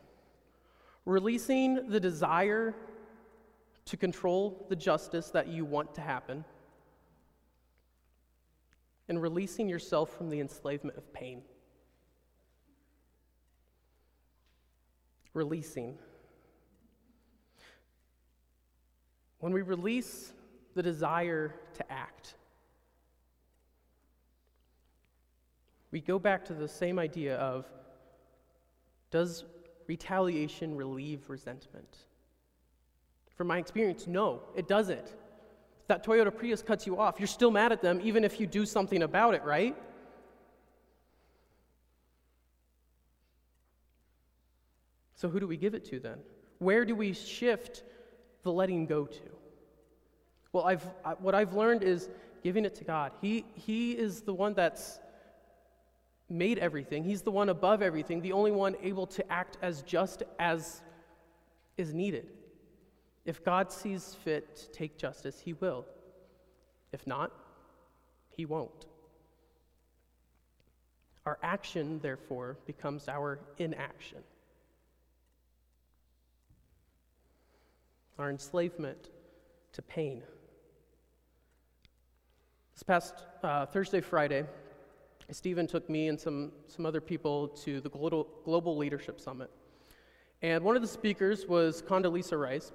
releasing 1.10 1.88
the 1.88 2.00
desire 2.00 2.74
to 3.86 3.96
control 3.96 4.66
the 4.68 4.76
justice 4.76 5.30
that 5.30 5.48
you 5.48 5.64
want 5.64 5.94
to 5.94 6.00
happen, 6.00 6.44
and 9.08 9.20
releasing 9.20 9.68
yourself 9.68 10.16
from 10.16 10.30
the 10.30 10.40
enslavement 10.40 10.96
of 10.96 11.12
pain. 11.12 11.42
releasing. 15.34 15.98
When 19.38 19.52
we 19.52 19.62
release 19.62 20.32
the 20.74 20.82
desire 20.82 21.54
to 21.74 21.92
act, 21.92 22.34
we 25.90 26.00
go 26.00 26.18
back 26.18 26.44
to 26.46 26.54
the 26.54 26.68
same 26.68 26.98
idea 26.98 27.36
of 27.36 27.66
does 29.10 29.44
retaliation 29.90 30.76
relieve 30.76 31.28
resentment? 31.28 31.96
From 33.34 33.48
my 33.48 33.58
experience, 33.58 34.06
no, 34.06 34.40
it 34.54 34.68
doesn't. 34.68 35.08
If 35.82 35.88
that 35.88 36.06
Toyota 36.06 36.32
Prius 36.32 36.62
cuts 36.62 36.86
you 36.86 37.00
off, 37.00 37.18
you're 37.18 37.26
still 37.26 37.50
mad 37.50 37.72
at 37.72 37.82
them 37.82 38.00
even 38.04 38.22
if 38.22 38.38
you 38.38 38.46
do 38.46 38.64
something 38.64 39.02
about 39.02 39.34
it, 39.34 39.42
right? 39.42 39.76
So, 45.16 45.28
who 45.28 45.40
do 45.40 45.48
we 45.48 45.56
give 45.56 45.74
it 45.74 45.84
to 45.86 45.98
then? 45.98 46.18
Where 46.60 46.84
do 46.84 46.94
we 46.94 47.12
shift 47.12 47.82
the 48.44 48.52
letting 48.52 48.86
go 48.86 49.06
to? 49.06 49.30
Well, 50.52 50.64
I've, 50.64 50.86
I, 51.04 51.14
what 51.14 51.34
I've 51.34 51.54
learned 51.54 51.82
is 51.82 52.08
giving 52.44 52.64
it 52.64 52.76
to 52.76 52.84
God. 52.84 53.10
He, 53.20 53.44
he 53.54 53.92
is 53.92 54.20
the 54.20 54.32
one 54.32 54.54
that's 54.54 55.00
made 56.30 56.58
everything, 56.58 57.04
He's 57.04 57.22
the 57.22 57.30
one 57.30 57.48
above 57.48 57.82
everything, 57.82 58.20
the 58.20 58.32
only 58.32 58.52
one 58.52 58.76
able 58.82 59.06
to 59.08 59.32
act 59.32 59.58
as 59.62 59.82
just 59.82 60.22
as 60.38 60.80
is 61.76 61.92
needed. 61.92 62.30
If 63.24 63.44
God 63.44 63.70
sees 63.72 64.16
fit 64.24 64.56
to 64.56 64.70
take 64.70 64.96
justice, 64.96 65.40
He 65.40 65.52
will. 65.54 65.86
If 66.92 67.06
not, 67.06 67.32
He 68.30 68.46
won't. 68.46 68.86
Our 71.26 71.38
action, 71.42 72.00
therefore, 72.02 72.56
becomes 72.66 73.08
our 73.08 73.40
inaction. 73.58 74.18
our 78.20 78.30
enslavement 78.30 79.08
to 79.72 79.82
pain. 79.82 80.22
This 82.74 82.82
past 82.82 83.24
uh, 83.42 83.66
Thursday, 83.66 84.02
Friday, 84.02 84.44
Stephen 85.34 85.66
took 85.66 85.88
me 85.88 86.08
and 86.08 86.18
some, 86.18 86.52
some 86.66 86.84
other 86.86 87.00
people 87.00 87.48
to 87.48 87.80
the 87.80 87.88
Global, 87.88 88.26
Global 88.44 88.76
Leadership 88.76 89.20
Summit. 89.20 89.50
And 90.42 90.64
one 90.64 90.76
of 90.76 90.82
the 90.82 90.88
speakers 90.88 91.46
was 91.46 91.82
Condoleezza 91.82 92.38
Rice. 92.40 92.72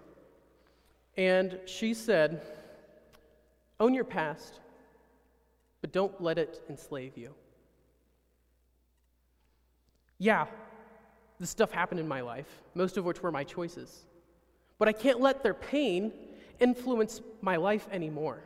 And 1.18 1.60
she 1.66 1.94
said, 1.94 2.42
Own 3.80 3.94
your 3.94 4.04
past, 4.04 4.60
but 5.82 5.92
don't 5.92 6.22
let 6.22 6.38
it 6.38 6.62
enslave 6.70 7.18
you. 7.18 7.34
Yeah, 10.18 10.46
this 11.40 11.50
stuff 11.50 11.72
happened 11.72 12.00
in 12.00 12.08
my 12.08 12.22
life, 12.22 12.48
most 12.74 12.98
of 12.98 13.04
which 13.04 13.22
were 13.22 13.32
my 13.32 13.44
choices. 13.44 14.06
But 14.78 14.88
I 14.88 14.94
can't 14.94 15.20
let 15.20 15.44
their 15.44 15.54
pain 15.54 16.14
influence 16.60 17.22
my 17.42 17.58
life 17.58 17.88
anymore. 17.92 18.44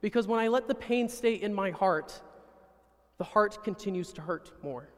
Because 0.00 0.26
when 0.26 0.40
I 0.40 0.48
let 0.48 0.68
the 0.68 0.74
pain 0.74 1.08
stay 1.08 1.34
in 1.34 1.54
my 1.54 1.70
heart, 1.70 2.20
the 3.18 3.24
heart 3.24 3.62
continues 3.64 4.12
to 4.14 4.20
hurt 4.20 4.52
more. 4.62 4.88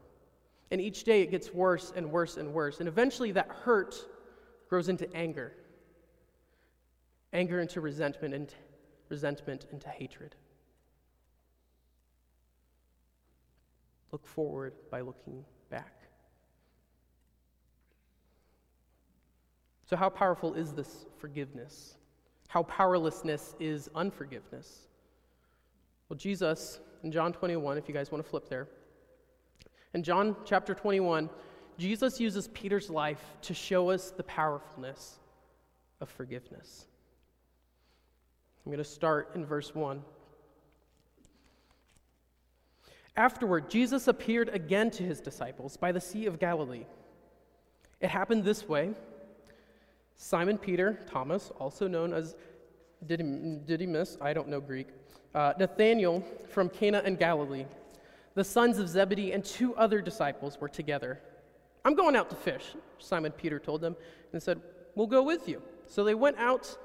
And 0.70 0.80
each 0.80 1.04
day 1.04 1.22
it 1.22 1.30
gets 1.30 1.52
worse 1.52 1.92
and 1.96 2.10
worse 2.10 2.36
and 2.36 2.52
worse. 2.52 2.80
And 2.80 2.88
eventually 2.88 3.32
that 3.32 3.48
hurt 3.48 3.94
grows 4.68 4.88
into 4.88 5.12
anger. 5.14 5.52
Anger 7.32 7.60
into 7.60 7.80
resentment 7.80 8.34
and 8.34 8.52
resentment 9.08 9.66
into 9.72 9.88
hatred. 9.88 10.34
Look 14.12 14.26
forward 14.26 14.72
by 14.90 15.00
looking 15.00 15.44
back. 15.70 15.94
So, 19.84 19.96
how 19.96 20.08
powerful 20.10 20.54
is 20.54 20.72
this 20.72 21.06
forgiveness? 21.18 21.96
How 22.48 22.62
powerlessness 22.62 23.54
is 23.60 23.88
unforgiveness? 23.94 24.88
Well, 26.08 26.16
Jesus 26.16 26.80
in 27.02 27.12
John 27.12 27.32
21, 27.32 27.78
if 27.78 27.88
you 27.88 27.94
guys 27.94 28.10
want 28.10 28.24
to 28.24 28.28
flip 28.28 28.48
there, 28.48 28.68
in 29.94 30.02
John 30.02 30.36
chapter 30.44 30.74
21, 30.74 31.30
Jesus 31.78 32.20
uses 32.20 32.48
Peter's 32.48 32.90
life 32.90 33.22
to 33.42 33.54
show 33.54 33.90
us 33.90 34.10
the 34.10 34.24
powerfulness 34.24 35.18
of 36.00 36.08
forgiveness. 36.08 36.86
I'm 38.64 38.72
going 38.72 38.78
to 38.78 38.84
start 38.84 39.30
in 39.34 39.46
verse 39.46 39.74
1. 39.74 40.02
Afterward, 43.16 43.70
Jesus 43.70 44.08
appeared 44.08 44.48
again 44.50 44.90
to 44.92 45.02
his 45.02 45.20
disciples 45.20 45.76
by 45.76 45.90
the 45.90 46.00
Sea 46.00 46.26
of 46.26 46.38
Galilee. 46.38 46.84
It 48.00 48.10
happened 48.10 48.44
this 48.44 48.68
way 48.68 48.92
Simon 50.16 50.58
Peter, 50.58 50.98
Thomas, 51.10 51.50
also 51.58 51.88
known 51.88 52.12
as 52.12 52.36
Didymus, 53.06 54.18
I 54.20 54.32
don't 54.32 54.48
know 54.48 54.60
Greek, 54.60 54.88
uh, 55.34 55.52
Nathanael 55.58 56.24
from 56.50 56.68
Cana 56.68 57.02
and 57.04 57.18
Galilee, 57.18 57.66
the 58.34 58.44
sons 58.44 58.78
of 58.78 58.88
Zebedee, 58.88 59.32
and 59.32 59.44
two 59.44 59.74
other 59.76 60.00
disciples 60.00 60.60
were 60.60 60.68
together. 60.68 61.20
I'm 61.84 61.94
going 61.94 62.16
out 62.16 62.30
to 62.30 62.36
fish, 62.36 62.74
Simon 62.98 63.32
Peter 63.32 63.58
told 63.58 63.80
them, 63.80 63.96
and 64.32 64.42
said, 64.42 64.60
We'll 64.94 65.06
go 65.06 65.22
with 65.22 65.48
you. 65.48 65.62
So 65.86 66.04
they 66.04 66.14
went 66.14 66.38
out 66.38 66.76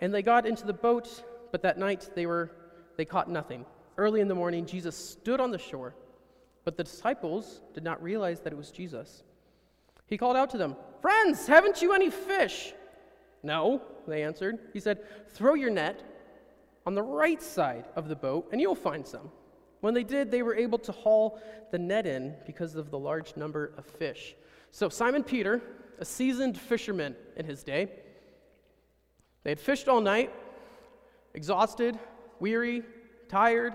and 0.00 0.12
they 0.12 0.22
got 0.22 0.46
into 0.46 0.66
the 0.66 0.72
boat, 0.72 1.24
but 1.52 1.62
that 1.62 1.78
night 1.78 2.10
they, 2.14 2.26
were, 2.26 2.50
they 2.96 3.04
caught 3.04 3.30
nothing. 3.30 3.64
Early 3.96 4.20
in 4.20 4.28
the 4.28 4.34
morning, 4.34 4.66
Jesus 4.66 4.96
stood 4.96 5.40
on 5.40 5.50
the 5.50 5.58
shore, 5.58 5.94
but 6.64 6.76
the 6.76 6.84
disciples 6.84 7.62
did 7.72 7.82
not 7.82 8.02
realize 8.02 8.40
that 8.40 8.52
it 8.52 8.56
was 8.56 8.70
Jesus. 8.70 9.22
He 10.06 10.18
called 10.18 10.36
out 10.36 10.50
to 10.50 10.58
them, 10.58 10.76
Friends, 11.00 11.46
haven't 11.46 11.82
you 11.82 11.92
any 11.92 12.10
fish? 12.10 12.74
No, 13.46 13.80
they 14.08 14.24
answered. 14.24 14.58
He 14.72 14.80
said, 14.80 14.98
Throw 15.30 15.54
your 15.54 15.70
net 15.70 16.02
on 16.84 16.94
the 16.94 17.02
right 17.02 17.40
side 17.40 17.84
of 17.94 18.08
the 18.08 18.16
boat, 18.16 18.48
and 18.50 18.60
you'll 18.60 18.74
find 18.74 19.06
some. 19.06 19.30
When 19.80 19.94
they 19.94 20.02
did, 20.02 20.32
they 20.32 20.42
were 20.42 20.56
able 20.56 20.78
to 20.78 20.90
haul 20.90 21.40
the 21.70 21.78
net 21.78 22.06
in 22.06 22.34
because 22.44 22.74
of 22.74 22.90
the 22.90 22.98
large 22.98 23.36
number 23.36 23.72
of 23.78 23.86
fish. 23.86 24.34
So, 24.72 24.88
Simon 24.88 25.22
Peter, 25.22 25.62
a 26.00 26.04
seasoned 26.04 26.58
fisherman 26.58 27.14
in 27.36 27.46
his 27.46 27.62
day, 27.62 27.88
they 29.44 29.50
had 29.50 29.60
fished 29.60 29.86
all 29.86 30.00
night, 30.00 30.32
exhausted, 31.32 31.96
weary, 32.40 32.82
tired, 33.28 33.74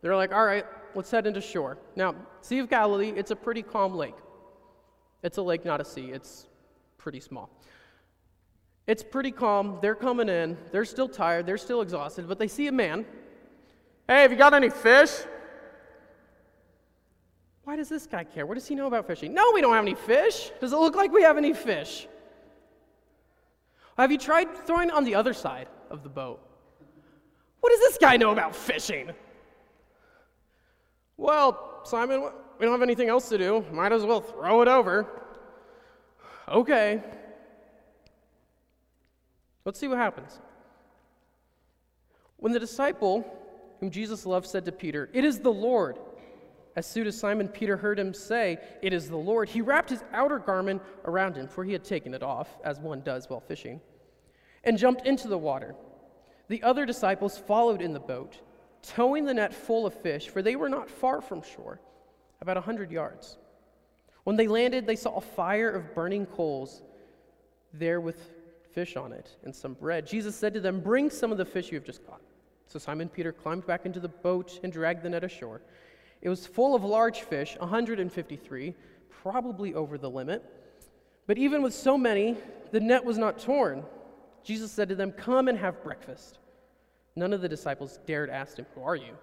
they're 0.00 0.16
like, 0.16 0.32
all 0.32 0.46
right, 0.46 0.64
let's 0.94 1.10
head 1.10 1.26
into 1.26 1.42
shore. 1.42 1.76
Now, 1.94 2.14
Sea 2.40 2.60
of 2.60 2.70
Galilee, 2.70 3.12
it's 3.14 3.30
a 3.30 3.36
pretty 3.36 3.62
calm 3.62 3.94
lake. 3.94 4.14
It's 5.22 5.36
a 5.36 5.42
lake, 5.42 5.66
not 5.66 5.82
a 5.82 5.84
sea. 5.84 6.10
It's 6.10 6.46
pretty 6.96 7.20
small. 7.20 7.50
It's 8.90 9.04
pretty 9.04 9.30
calm. 9.30 9.78
They're 9.80 9.94
coming 9.94 10.28
in. 10.28 10.58
They're 10.72 10.84
still 10.84 11.08
tired. 11.08 11.46
They're 11.46 11.58
still 11.58 11.80
exhausted, 11.80 12.26
but 12.26 12.40
they 12.40 12.48
see 12.48 12.66
a 12.66 12.72
man. 12.72 13.06
Hey, 14.08 14.22
have 14.22 14.32
you 14.32 14.36
got 14.36 14.52
any 14.52 14.68
fish? 14.68 15.12
Why 17.62 17.76
does 17.76 17.88
this 17.88 18.08
guy 18.08 18.24
care? 18.24 18.46
What 18.46 18.54
does 18.54 18.66
he 18.66 18.74
know 18.74 18.88
about 18.88 19.06
fishing? 19.06 19.32
No, 19.32 19.52
we 19.54 19.60
don't 19.60 19.74
have 19.74 19.84
any 19.84 19.94
fish. 19.94 20.50
Does 20.60 20.72
it 20.72 20.76
look 20.76 20.96
like 20.96 21.12
we 21.12 21.22
have 21.22 21.38
any 21.38 21.52
fish? 21.52 22.08
Have 23.96 24.10
you 24.10 24.18
tried 24.18 24.48
throwing 24.66 24.90
on 24.90 25.04
the 25.04 25.14
other 25.14 25.34
side 25.34 25.68
of 25.88 26.02
the 26.02 26.08
boat? 26.08 26.40
What 27.60 27.70
does 27.70 27.78
this 27.78 27.96
guy 27.96 28.16
know 28.16 28.32
about 28.32 28.56
fishing? 28.56 29.12
Well, 31.16 31.82
Simon, 31.84 32.22
we 32.58 32.66
don't 32.66 32.72
have 32.72 32.82
anything 32.82 33.08
else 33.08 33.28
to 33.28 33.38
do. 33.38 33.64
Might 33.70 33.92
as 33.92 34.04
well 34.04 34.20
throw 34.20 34.62
it 34.62 34.66
over. 34.66 35.06
Okay. 36.48 37.00
Let's 39.64 39.78
see 39.78 39.88
what 39.88 39.98
happens. 39.98 40.38
When 42.36 42.52
the 42.52 42.60
disciple 42.60 43.24
whom 43.80 43.90
Jesus 43.90 44.24
loved 44.26 44.46
said 44.46 44.64
to 44.64 44.72
Peter, 44.72 45.10
It 45.12 45.24
is 45.24 45.40
the 45.40 45.52
Lord, 45.52 45.98
as 46.76 46.86
soon 46.86 47.06
as 47.06 47.18
Simon 47.18 47.48
Peter 47.48 47.76
heard 47.76 47.98
him 47.98 48.14
say, 48.14 48.58
It 48.82 48.92
is 48.92 49.08
the 49.08 49.16
Lord, 49.16 49.48
he 49.48 49.60
wrapped 49.60 49.90
his 49.90 50.02
outer 50.12 50.38
garment 50.38 50.82
around 51.04 51.36
him, 51.36 51.48
for 51.48 51.64
he 51.64 51.72
had 51.72 51.84
taken 51.84 52.14
it 52.14 52.22
off, 52.22 52.48
as 52.64 52.78
one 52.78 53.00
does 53.02 53.28
while 53.28 53.40
fishing, 53.40 53.80
and 54.64 54.78
jumped 54.78 55.06
into 55.06 55.28
the 55.28 55.38
water. 55.38 55.74
The 56.48 56.62
other 56.62 56.86
disciples 56.86 57.38
followed 57.38 57.82
in 57.82 57.92
the 57.92 58.00
boat 58.00 58.40
towing 58.82 59.24
the 59.24 59.34
net 59.34 59.52
full 59.52 59.86
of 59.86 59.94
fish, 59.94 60.28
for 60.28 60.42
they 60.42 60.56
were 60.56 60.68
not 60.68 60.88
far 60.90 61.20
from 61.20 61.42
shore, 61.42 61.80
about 62.40 62.56
a 62.56 62.62
hundred 62.62 62.90
yards. 62.90 63.36
When 64.24 64.36
they 64.36 64.48
landed, 64.48 64.86
they 64.86 64.96
saw 64.96 65.16
a 65.16 65.20
fire 65.20 65.70
of 65.70 65.94
burning 65.94 66.26
coals 66.26 66.82
there 67.72 68.00
with 68.00 68.30
fish 68.72 68.96
on 68.96 69.12
it 69.12 69.36
and 69.44 69.54
some 69.54 69.74
bread. 69.74 70.06
Jesus 70.06 70.34
said 70.34 70.54
to 70.54 70.60
them, 70.60 70.80
Bring 70.80 71.10
some 71.10 71.32
of 71.32 71.38
the 71.38 71.44
fish 71.44 71.70
you 71.70 71.76
have 71.76 71.84
just 71.84 72.06
caught. 72.06 72.20
So 72.66 72.78
Simon 72.78 73.08
Peter 73.08 73.32
climbed 73.32 73.66
back 73.66 73.86
into 73.86 74.00
the 74.00 74.08
boat 74.08 74.60
and 74.62 74.72
dragged 74.72 75.02
the 75.02 75.10
net 75.10 75.24
ashore. 75.24 75.60
It 76.22 76.28
was 76.28 76.46
full 76.46 76.74
of 76.74 76.84
large 76.84 77.22
fish, 77.22 77.56
153, 77.58 78.74
probably 79.08 79.74
over 79.74 79.98
the 79.98 80.10
limit. 80.10 80.44
But 81.26 81.38
even 81.38 81.62
with 81.62 81.74
so 81.74 81.96
many, 81.96 82.36
the 82.70 82.80
net 82.80 83.04
was 83.04 83.18
not 83.18 83.38
torn. 83.38 83.84
Jesus 84.42 84.70
said 84.70 84.88
to 84.88 84.94
them, 84.94 85.12
Come 85.12 85.48
and 85.48 85.58
have 85.58 85.82
breakfast. 85.82 86.38
None 87.16 87.32
of 87.32 87.40
the 87.40 87.48
disciples 87.48 87.98
dared 88.06 88.30
ask 88.30 88.56
him, 88.56 88.66
Who 88.74 88.82
are 88.82 88.96
you? 88.96 89.16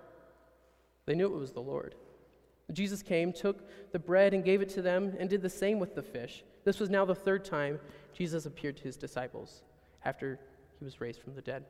They 1.05 1.15
knew 1.15 1.33
it 1.33 1.39
was 1.39 1.53
the 1.53 1.61
Lord. 1.61 1.95
Jesus 2.73 3.01
came, 3.01 3.31
took 3.31 3.69
the 3.91 3.99
bread, 3.99 4.33
and 4.33 4.43
gave 4.43 4.61
it 4.61 4.69
to 4.69 4.81
them, 4.81 5.15
and 5.19 5.29
did 5.29 5.41
the 5.41 5.49
same 5.49 5.79
with 5.79 5.95
the 5.95 6.01
fish. 6.01 6.43
This 6.65 6.79
was 6.79 6.89
now 6.89 7.05
the 7.05 7.15
third 7.15 7.45
time 7.45 7.79
Jesus 8.13 8.45
appeared 8.45 8.75
to 8.77 8.83
his 8.83 8.97
disciples 8.97 9.63
after 10.03 10.39
he 10.79 10.85
was 10.85 10.99
raised 10.99 11.21
from 11.21 11.33
the 11.33 11.41
dead. 11.41 11.63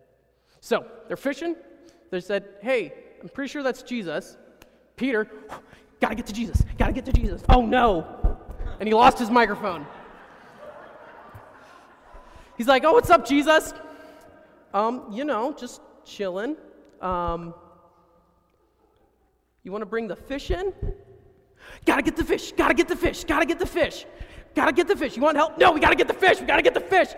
So 0.60 0.86
they're 1.08 1.18
fishing. 1.18 1.56
They 2.10 2.20
said, 2.20 2.46
Hey, 2.62 2.94
I'm 3.22 3.30
pretty 3.30 3.52
sure 3.52 3.62
that's 3.62 3.84
Jesus. 3.84 4.38
Peter, 4.96 5.30
gotta 6.02 6.16
get 6.16 6.26
to 6.28 6.34
Jesus, 6.34 6.64
gotta 6.78 6.94
get 6.94 7.06
to 7.06 7.14
Jesus. 7.14 7.44
Oh 7.50 7.66
no. 7.66 8.38
And 8.80 8.88
he 8.88 8.94
lost 8.94 9.20
his 9.20 9.30
microphone. 9.30 9.86
He's 12.58 12.68
like, 12.68 12.84
Oh, 12.84 12.94
what's 12.94 13.10
up, 13.10 13.28
Jesus? 13.28 13.74
Um, 14.74 15.06
you 15.12 15.26
know, 15.26 15.54
just 15.54 15.82
chilling. 16.06 16.56
Um, 17.02 17.54
you 19.68 19.72
want 19.74 19.82
to 19.82 19.86
bring 19.86 20.08
the 20.08 20.16
fish 20.16 20.50
in? 20.50 20.74
Gotta 21.86 22.02
get 22.02 22.16
the 22.16 22.24
fish, 22.24 22.54
gotta 22.54 22.74
get 22.74 22.88
the 22.88 22.96
fish, 22.96 23.26
gotta 23.26 23.46
get 23.46 23.60
the 23.60 23.66
fish. 23.66 24.06
Gotta 24.56 24.72
get 24.72 24.88
the 24.88 24.96
fish. 24.96 25.16
You 25.16 25.22
want 25.22 25.38
help? 25.38 25.60
No, 25.60 25.72
we 25.72 25.80
gotta 25.80 25.96
get 25.96 26.08
the 26.08 26.16
fish. 26.16 26.40
We 26.40 26.48
gotta 26.48 26.64
get 26.64 26.74
the 26.74 26.80
fish. 26.80 27.10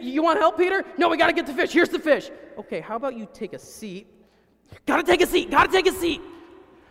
You 0.00 0.22
want 0.22 0.40
help, 0.40 0.56
Peter? 0.56 0.84
No, 0.98 1.08
we 1.08 1.16
gotta 1.16 1.32
get 1.32 1.46
the 1.46 1.52
fish. 1.52 1.70
Here's 1.70 1.90
the 1.90 2.00
fish. 2.00 2.30
Okay, 2.58 2.80
how 2.80 2.96
about 2.96 3.14
you 3.16 3.28
take 3.32 3.52
a 3.52 3.60
seat? 3.60 4.08
Gotta 4.86 5.04
take 5.04 5.20
a 5.20 5.26
seat. 5.26 5.52
Gotta 5.52 5.70
take 5.70 5.86
a 5.86 5.92
seat. 5.92 6.20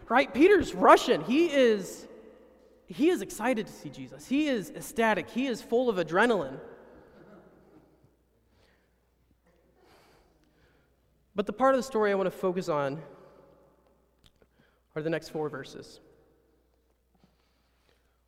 Right? 0.08 0.34
Peter's 0.34 0.74
Russian. 0.74 1.22
He 1.24 1.48
is 1.48 2.08
he 2.86 3.10
is 3.10 3.22
excited 3.22 3.67
to 3.67 3.74
see 3.74 3.89
Jesus. 3.89 4.26
He 4.26 4.48
is 4.48 4.69
ecstatic. 4.69 5.30
He 5.30 5.48
is 5.48 5.62
full 5.62 5.89
of 5.89 5.98
adrenaline. 5.98 6.60
But 11.36 11.45
the 11.45 11.54
part 11.54 11.74
of 11.74 11.80
the 11.80 11.84
story 11.84 12.12
I 12.12 12.15
want 12.15 12.28
to 12.28 12.38
focus 12.38 12.69
on 12.69 13.02
are 15.00 15.04
the 15.04 15.10
next 15.10 15.30
four 15.30 15.50
verses. 15.50 16.00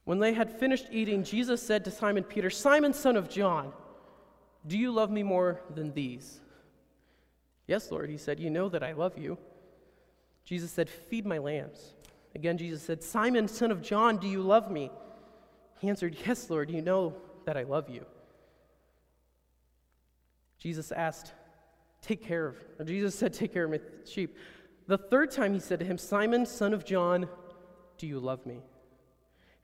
When 0.06 0.20
they 0.20 0.34
had 0.34 0.50
finished 0.50 0.88
eating, 0.92 1.24
Jesus 1.24 1.62
said 1.62 1.86
to 1.86 1.92
Simon 1.92 2.24
Peter, 2.24 2.50
Simon, 2.50 2.94
son 2.94 3.16
of 3.16 3.30
John, 3.30 3.72
do 4.66 4.78
you 4.78 4.92
love 4.92 5.12
me 5.12 5.24
more 5.24 5.62
than 5.74 5.94
these? 5.94 6.40
Yes, 7.68 7.92
Lord, 7.92 8.10
he 8.10 8.18
said, 8.18 8.40
You 8.40 8.50
know 8.50 8.70
that 8.70 8.84
I 8.84 8.94
love 8.94 9.18
you. 9.18 9.38
Jesus 10.46 10.72
said, 10.72 10.90
Feed 10.90 11.26
my 11.26 11.38
lambs. 11.38 11.94
Again, 12.36 12.58
Jesus 12.58 12.82
said, 12.82 13.04
Simon, 13.04 13.48
son 13.48 13.72
of 13.72 13.82
John, 13.82 14.18
do 14.18 14.28
you 14.28 14.42
love 14.42 14.72
me? 14.72 14.92
He 15.80 15.90
answered, 15.90 16.16
Yes, 16.26 16.50
Lord, 16.50 16.70
you 16.70 16.82
know 16.82 17.16
that 17.46 17.58
I 17.58 17.64
love 17.64 17.90
you. 17.90 18.06
Jesus 20.60 20.92
asked, 20.92 21.34
Take 22.02 22.24
care 22.24 22.48
of. 22.48 22.56
Or 22.80 22.86
Jesus 22.86 23.16
said, 23.16 23.34
Take 23.34 23.54
care 23.54 23.66
of 23.66 23.72
my 23.72 23.80
sheep. 24.06 24.36
The 24.88 24.98
third 24.98 25.32
time 25.32 25.54
he 25.54 25.60
said 25.60 25.80
to 25.80 25.86
him, 25.86 25.98
Simon, 25.98 26.46
son 26.46 26.74
of 26.74 26.86
John, 26.86 27.28
do 27.98 28.08
you 28.08 28.20
love 28.20 28.46
me? 28.46 28.60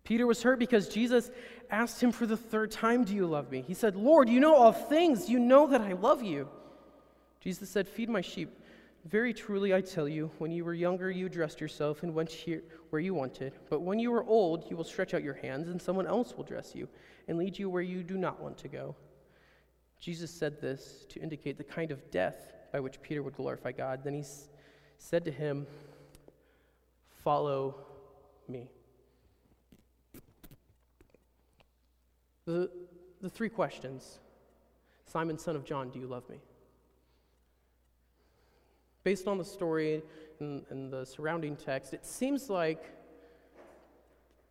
Peter 0.03 0.25
was 0.25 0.41
hurt 0.41 0.58
because 0.58 0.88
Jesus 0.88 1.30
asked 1.69 2.01
him 2.01 2.13
for 2.13 2.25
the 2.25 2.38
third 2.38 2.71
time, 2.71 3.03
Do 3.03 3.13
you 3.13 3.25
love 3.25 3.51
me? 3.51 3.62
He 3.67 3.73
said, 3.73 3.95
Lord, 3.95 4.30
you 4.30 4.39
know 4.39 4.56
all 4.56 4.71
things. 4.71 5.30
You 5.30 5.38
know 5.38 5.67
that 5.67 5.82
I 5.82 5.93
love 5.93 6.23
you. 6.23 6.47
Jesus 7.41 7.69
said, 7.69 7.88
Feed 7.88 8.10
my 8.10 8.21
sheep. 8.21 8.49
Very 9.06 9.34
truly, 9.34 9.73
I 9.73 9.82
tell 9.82 10.08
you, 10.08 10.32
when 10.38 10.51
you 10.51 10.65
were 10.65 10.73
younger, 10.73 11.10
you 11.10 11.30
dressed 11.30 11.62
yourself 11.62 12.03
and 12.03 12.13
went 12.13 12.30
here 12.30 12.63
where 12.89 13.01
you 13.01 13.13
wanted. 13.13 13.53
But 13.69 13.82
when 13.82 13.99
you 13.99 14.13
are 14.13 14.23
old, 14.23 14.69
you 14.69 14.77
will 14.77 14.84
stretch 14.84 15.13
out 15.13 15.23
your 15.23 15.34
hands, 15.34 15.67
and 15.67 15.82
someone 15.82 16.08
else 16.08 16.36
will 16.36 16.43
dress 16.43 16.75
you 16.75 16.88
and 17.27 17.38
lead 17.38 17.58
you 17.58 17.69
where 17.69 17.82
you 17.82 18.03
do 18.03 18.17
not 18.17 18.41
want 18.41 18.58
to 18.60 18.67
go. 18.67 18.95
Jesus 19.99 20.32
said 20.32 20.62
this 20.62 21.06
to 21.10 21.19
indicate 21.19 21.58
the 21.58 21.63
kind 21.63 21.91
of 21.91 22.12
death 22.12 22.53
by 22.71 22.80
which 22.80 23.01
Peter 23.01 23.23
would 23.23 23.36
glorify 23.36 23.71
God. 23.71 24.03
Then 24.03 24.13
he 24.13 24.23
said 24.97 25.25
to 25.25 25.31
him, 25.31 25.67
Follow 27.23 27.75
me. 28.47 28.69
The, 32.45 32.69
the 33.21 33.29
three 33.29 33.49
questions 33.49 34.19
Simon, 35.05 35.38
son 35.38 35.55
of 35.55 35.65
John, 35.65 35.89
do 35.89 35.99
you 35.99 36.07
love 36.07 36.29
me? 36.29 36.38
Based 39.03 39.27
on 39.27 39.38
the 39.38 39.45
story 39.45 40.01
and, 40.39 40.65
and 40.69 40.91
the 40.91 41.05
surrounding 41.05 41.55
text, 41.55 41.93
it 41.93 42.05
seems 42.05 42.49
like 42.49 42.83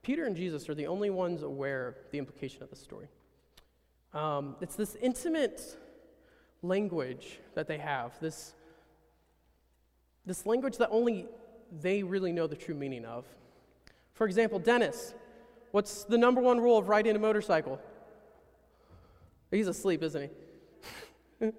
Peter 0.03 0.25
and 0.25 0.37
Jesus 0.37 0.69
are 0.69 0.75
the 0.75 0.87
only 0.87 1.11
ones 1.11 1.43
aware 1.43 1.89
of 1.89 1.95
the 2.11 2.19
implication 2.19 2.63
of 2.63 2.71
the 2.71 2.77
story. 2.77 3.09
Um, 4.15 4.57
it's 4.61 4.77
this 4.77 4.97
intimate 5.03 5.77
language 6.63 7.39
that 7.55 7.69
they 7.69 7.79
have, 7.79 8.19
this, 8.21 8.55
this 10.27 10.45
language 10.45 10.77
that 10.79 10.89
only 10.91 11.27
they 11.81 12.03
really 12.03 12.33
know 12.33 12.47
the 12.47 12.57
true 12.57 12.75
meaning 12.75 13.05
of. 13.05 13.25
For 14.13 14.27
example, 14.27 14.59
Dennis, 14.59 15.15
what's 15.71 16.05
the 16.05 16.19
number 16.19 16.41
one 16.41 16.61
rule 16.61 16.77
of 16.79 16.89
riding 16.89 17.15
a 17.17 17.19
motorcycle? 17.19 17.81
He's 19.51 19.69
asleep, 19.69 20.03
isn't 20.03 20.23
he? 20.23 20.31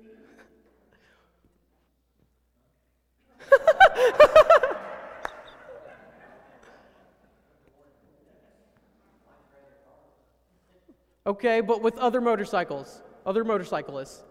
okay, 11.25 11.61
but 11.61 11.81
with 11.81 11.97
other 11.97 12.19
motorcycles, 12.19 13.01
other 13.25 13.45
motorcyclists. 13.45 14.23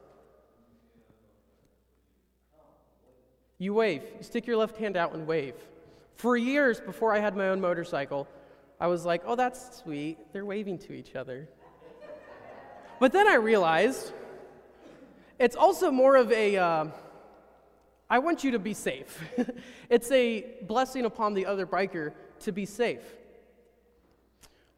You 3.59 3.75
wave. 3.75 4.03
You 4.17 4.23
stick 4.23 4.47
your 4.47 4.57
left 4.57 4.77
hand 4.77 4.97
out 4.97 5.15
and 5.15 5.27
wave. 5.27 5.55
For 6.17 6.37
years 6.37 6.81
before 6.81 7.13
I 7.15 7.21
had 7.21 7.37
my 7.37 7.49
own 7.49 7.61
motorcycle, 7.61 8.29
I 8.81 8.87
was 8.87 9.05
like, 9.05 9.23
oh, 9.27 9.37
that's 9.37 9.79
sweet. 9.79 10.19
They're 10.33 10.45
waving 10.45 10.79
to 10.81 10.93
each 10.93 11.15
other. 11.15 11.49
But 13.01 13.13
then 13.13 13.29
I 13.29 13.35
realized 13.35 14.13
it's 15.39 15.57
also 15.57 15.91
more 15.91 16.17
of 16.17 16.33
a 16.33 16.57
uh, 16.57 16.87
I 18.09 18.21
want 18.21 18.45
you 18.45 18.53
to 18.53 18.59
be 18.61 18.73
safe. 18.73 19.21
it's 19.91 20.11
a 20.13 20.47
blessing 20.63 21.05
upon 21.05 21.35
the 21.35 21.47
other 21.47 21.67
biker 21.67 22.13
to 22.41 22.53
be 22.53 22.65
safe. 22.65 23.03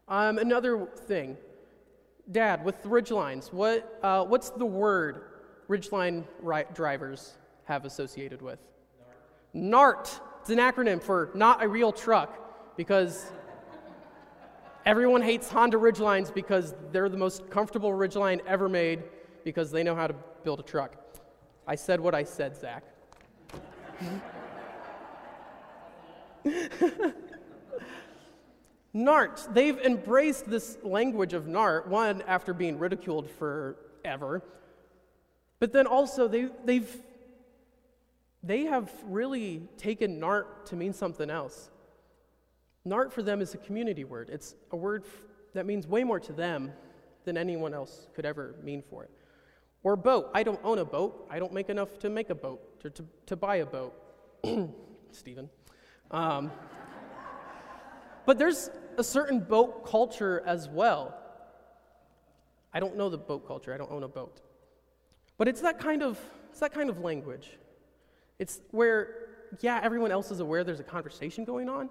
Um, 0.07 0.39
another 0.39 0.87
thing, 1.05 1.37
Dad, 2.31 2.65
with 2.65 2.81
the 2.81 2.89
ridgelines, 2.89 3.53
what, 3.53 3.99
uh, 4.01 4.25
what's 4.25 4.49
the 4.49 4.65
word 4.65 5.21
ridgeline 5.69 6.23
ri- 6.41 6.65
drivers 6.73 7.35
have 7.69 7.85
associated 7.85 8.41
with? 8.41 8.59
NART. 9.55 10.19
It's 10.41 10.49
an 10.49 10.57
acronym 10.57 11.01
for 11.01 11.29
not 11.35 11.63
a 11.63 11.67
real 11.67 11.91
truck 11.91 12.75
because 12.75 13.31
everyone 14.85 15.21
hates 15.21 15.49
Honda 15.49 15.77
Ridgelines 15.77 16.33
because 16.33 16.73
they're 16.91 17.09
the 17.09 17.17
most 17.17 17.49
comfortable 17.49 17.91
Ridgeline 17.91 18.41
ever 18.47 18.67
made 18.67 19.03
because 19.43 19.71
they 19.71 19.83
know 19.83 19.95
how 19.95 20.07
to 20.07 20.15
build 20.43 20.59
a 20.59 20.63
truck. 20.63 20.95
I 21.67 21.75
said 21.75 21.99
what 21.99 22.15
I 22.15 22.23
said, 22.23 22.57
Zach. 22.57 22.83
NART. 28.95 29.53
They've 29.53 29.77
embraced 29.77 30.49
this 30.49 30.79
language 30.83 31.33
of 31.33 31.45
NART, 31.45 31.87
one, 31.87 32.23
after 32.23 32.55
being 32.55 32.79
ridiculed 32.79 33.29
forever, 33.29 34.41
but 35.59 35.71
then 35.71 35.85
also 35.85 36.27
they, 36.27 36.47
they've 36.65 36.89
they 38.43 38.63
have 38.63 38.91
really 39.05 39.61
taken 39.77 40.19
NART 40.19 40.65
to 40.67 40.75
mean 40.75 40.93
something 40.93 41.29
else. 41.29 41.69
NART 42.85 43.11
for 43.11 43.21
them 43.21 43.41
is 43.41 43.53
a 43.53 43.57
community 43.57 44.03
word. 44.03 44.29
It's 44.29 44.55
a 44.71 44.77
word 44.77 45.03
that 45.53 45.65
means 45.65 45.87
way 45.87 46.03
more 46.03 46.19
to 46.21 46.33
them 46.33 46.71
than 47.25 47.37
anyone 47.37 47.73
else 47.73 48.07
could 48.15 48.25
ever 48.25 48.55
mean 48.63 48.81
for 48.81 49.03
it. 49.03 49.11
Or 49.83 49.95
boat. 49.95 50.29
I 50.33 50.43
don't 50.43 50.59
own 50.63 50.79
a 50.79 50.85
boat. 50.85 51.27
I 51.29 51.39
don't 51.39 51.53
make 51.53 51.69
enough 51.69 51.99
to 51.99 52.09
make 52.09 52.29
a 52.29 52.35
boat, 52.35 52.61
or 52.83 52.89
to, 52.89 53.05
to 53.27 53.35
buy 53.35 53.57
a 53.57 53.65
boat. 53.65 53.93
Stephen. 55.11 55.49
Um, 56.11 56.51
but 58.25 58.37
there's 58.37 58.69
a 58.97 59.03
certain 59.03 59.39
boat 59.39 59.85
culture 59.85 60.43
as 60.45 60.69
well. 60.69 61.15
I 62.73 62.79
don't 62.79 62.95
know 62.95 63.09
the 63.09 63.17
boat 63.17 63.47
culture. 63.47 63.73
I 63.73 63.77
don't 63.77 63.91
own 63.91 64.03
a 64.03 64.07
boat. 64.07 64.41
But 65.37 65.47
it's 65.47 65.61
that 65.61 65.79
kind 65.79 66.03
of, 66.03 66.19
it's 66.51 66.59
that 66.59 66.73
kind 66.73 66.89
of 66.89 66.99
language. 66.99 67.57
It's 68.39 68.61
where, 68.71 69.27
yeah, 69.59 69.79
everyone 69.83 70.11
else 70.11 70.31
is 70.31 70.39
aware 70.39 70.63
there's 70.63 70.79
a 70.79 70.83
conversation 70.83 71.43
going 71.43 71.69
on, 71.69 71.89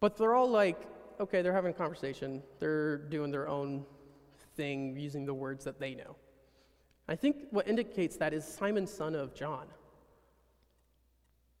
but 0.00 0.16
they're 0.16 0.34
all 0.34 0.50
like, 0.50 0.86
okay, 1.20 1.42
they're 1.42 1.52
having 1.52 1.70
a 1.70 1.74
conversation. 1.74 2.42
They're 2.58 2.96
doing 2.96 3.30
their 3.30 3.48
own 3.48 3.84
thing 4.56 4.96
using 4.96 5.26
the 5.26 5.34
words 5.34 5.64
that 5.64 5.78
they 5.78 5.94
know. 5.94 6.16
I 7.08 7.16
think 7.16 7.36
what 7.50 7.68
indicates 7.68 8.16
that 8.16 8.34
is 8.34 8.44
Simon, 8.44 8.86
son 8.86 9.14
of 9.14 9.34
John. 9.34 9.66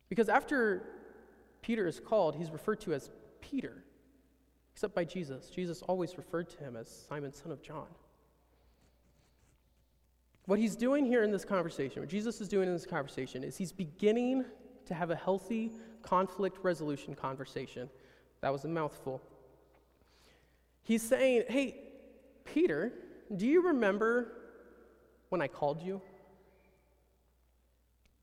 Because 0.08 0.28
after 0.28 0.82
Peter 1.62 1.86
is 1.86 2.00
called, 2.00 2.36
he's 2.36 2.50
referred 2.50 2.80
to 2.80 2.94
as 2.94 3.10
Peter, 3.40 3.84
except 4.72 4.94
by 4.94 5.04
Jesus. 5.04 5.50
Jesus 5.50 5.82
always 5.82 6.16
referred 6.16 6.48
to 6.50 6.58
him 6.58 6.76
as 6.76 6.88
Simon, 7.08 7.32
son 7.32 7.52
of 7.52 7.62
John. 7.62 7.86
What 10.48 10.58
he's 10.58 10.76
doing 10.76 11.04
here 11.04 11.24
in 11.24 11.30
this 11.30 11.44
conversation, 11.44 12.00
what 12.00 12.08
Jesus 12.08 12.40
is 12.40 12.48
doing 12.48 12.68
in 12.68 12.72
this 12.72 12.86
conversation, 12.86 13.44
is 13.44 13.58
he's 13.58 13.70
beginning 13.70 14.46
to 14.86 14.94
have 14.94 15.10
a 15.10 15.14
healthy 15.14 15.72
conflict 16.00 16.56
resolution 16.62 17.14
conversation. 17.14 17.90
That 18.40 18.50
was 18.50 18.64
a 18.64 18.68
mouthful. 18.68 19.20
He's 20.82 21.02
saying, 21.02 21.42
Hey, 21.48 21.76
Peter, 22.46 22.94
do 23.36 23.46
you 23.46 23.66
remember 23.66 24.38
when 25.28 25.42
I 25.42 25.48
called 25.48 25.82
you? 25.82 26.00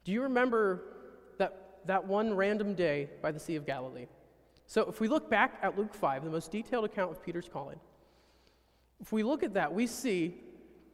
Do 0.04 0.12
you 0.12 0.24
remember 0.24 0.82
that, 1.38 1.82
that 1.86 2.08
one 2.08 2.34
random 2.34 2.74
day 2.74 3.08
by 3.22 3.32
the 3.34 3.40
Sea 3.40 3.56
of 3.56 3.68
Galilee? 3.68 4.08
So, 4.66 4.90
if 4.90 5.00
we 5.00 5.08
look 5.08 5.30
back 5.30 5.60
at 5.62 5.78
Luke 5.78 5.94
5, 5.94 6.24
the 6.24 6.32
most 6.32 6.52
detailed 6.52 6.86
account 6.86 7.12
of 7.12 7.24
Peter's 7.24 7.48
calling, 7.48 7.80
if 9.00 9.12
we 9.12 9.22
look 9.22 9.44
at 9.44 9.54
that, 9.54 9.72
we 9.72 9.86
see 9.86 10.42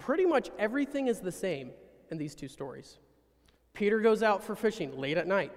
pretty 0.01 0.25
much 0.25 0.49
everything 0.57 1.07
is 1.07 1.19
the 1.19 1.31
same 1.31 1.69
in 2.09 2.17
these 2.17 2.33
two 2.33 2.47
stories. 2.47 2.97
Peter 3.73 3.99
goes 3.99 4.23
out 4.23 4.43
for 4.43 4.55
fishing 4.55 4.97
late 4.97 5.17
at 5.17 5.27
night. 5.27 5.51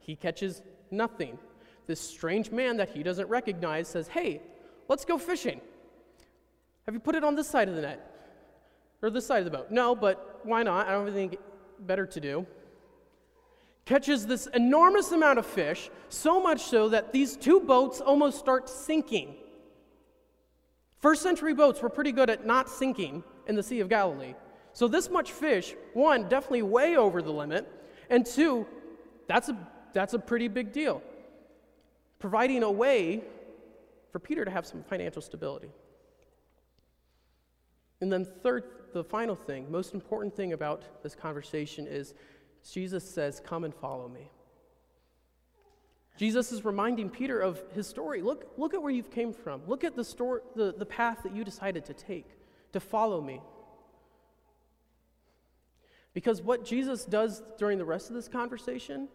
He 0.00 0.16
catches 0.16 0.62
nothing. 0.90 1.38
This 1.86 2.00
strange 2.00 2.50
man 2.50 2.78
that 2.78 2.88
he 2.88 3.02
doesn't 3.02 3.28
recognize 3.28 3.86
says, 3.86 4.08
Hey, 4.08 4.40
let's 4.88 5.04
go 5.04 5.18
fishing. 5.18 5.60
Have 6.86 6.94
you 6.94 7.00
put 7.00 7.14
it 7.14 7.22
on 7.22 7.34
this 7.34 7.48
side 7.48 7.68
of 7.68 7.76
the 7.76 7.82
net? 7.82 8.12
Or 9.02 9.10
this 9.10 9.26
side 9.26 9.38
of 9.38 9.44
the 9.44 9.50
boat? 9.50 9.70
No, 9.70 9.94
but 9.94 10.40
why 10.42 10.62
not? 10.62 10.88
I 10.88 10.92
don't 10.92 11.06
have 11.06 11.14
anything 11.14 11.38
better 11.80 12.06
to 12.06 12.20
do. 12.20 12.46
Catches 13.84 14.26
this 14.26 14.46
enormous 14.48 15.12
amount 15.12 15.38
of 15.38 15.46
fish, 15.46 15.90
so 16.08 16.42
much 16.42 16.62
so 16.62 16.88
that 16.88 17.12
these 17.12 17.36
two 17.36 17.60
boats 17.60 18.00
almost 18.00 18.38
start 18.38 18.68
sinking. 18.68 19.36
First 20.98 21.22
century 21.22 21.54
boats 21.54 21.82
were 21.82 21.90
pretty 21.90 22.10
good 22.10 22.30
at 22.30 22.46
not 22.46 22.68
sinking 22.68 23.22
in 23.46 23.56
the 23.56 23.62
Sea 23.62 23.80
of 23.80 23.88
Galilee. 23.88 24.34
So, 24.72 24.88
this 24.88 25.08
much 25.08 25.32
fish, 25.32 25.74
one, 25.94 26.28
definitely 26.28 26.62
way 26.62 26.96
over 26.96 27.22
the 27.22 27.32
limit, 27.32 27.66
and 28.10 28.26
two, 28.26 28.66
that's 29.26 29.48
a, 29.48 29.56
that's 29.92 30.14
a 30.14 30.18
pretty 30.18 30.48
big 30.48 30.72
deal. 30.72 31.02
Providing 32.18 32.62
a 32.62 32.70
way 32.70 33.22
for 34.12 34.18
Peter 34.18 34.44
to 34.44 34.50
have 34.50 34.66
some 34.66 34.82
financial 34.82 35.22
stability. 35.22 35.70
And 38.00 38.12
then, 38.12 38.26
third, 38.42 38.64
the 38.92 39.04
final 39.04 39.34
thing, 39.34 39.70
most 39.70 39.94
important 39.94 40.34
thing 40.34 40.52
about 40.52 41.02
this 41.02 41.14
conversation 41.14 41.86
is 41.86 42.14
Jesus 42.70 43.08
says, 43.08 43.40
Come 43.44 43.64
and 43.64 43.74
follow 43.74 44.08
me. 44.08 44.30
Jesus 46.16 46.50
is 46.50 46.64
reminding 46.64 47.10
Peter 47.10 47.38
of 47.40 47.62
his 47.74 47.86
story. 47.86 48.22
Look, 48.22 48.52
look 48.56 48.72
at 48.72 48.82
where 48.82 48.90
you've 48.90 49.10
came 49.10 49.32
from. 49.32 49.60
Look 49.66 49.84
at 49.84 49.94
the, 49.94 50.04
story, 50.04 50.40
the, 50.54 50.74
the 50.76 50.86
path 50.86 51.22
that 51.22 51.34
you 51.34 51.44
decided 51.44 51.84
to 51.86 51.94
take, 51.94 52.26
to 52.76 52.80
follow 52.80 53.22
me. 53.22 53.40
Because 56.12 56.42
what 56.42 56.62
Jesus 56.62 57.06
does 57.06 57.42
during 57.58 57.78
the 57.78 57.84
rest 57.84 58.10
of 58.10 58.14
this 58.14 58.28
conversation 58.28 59.08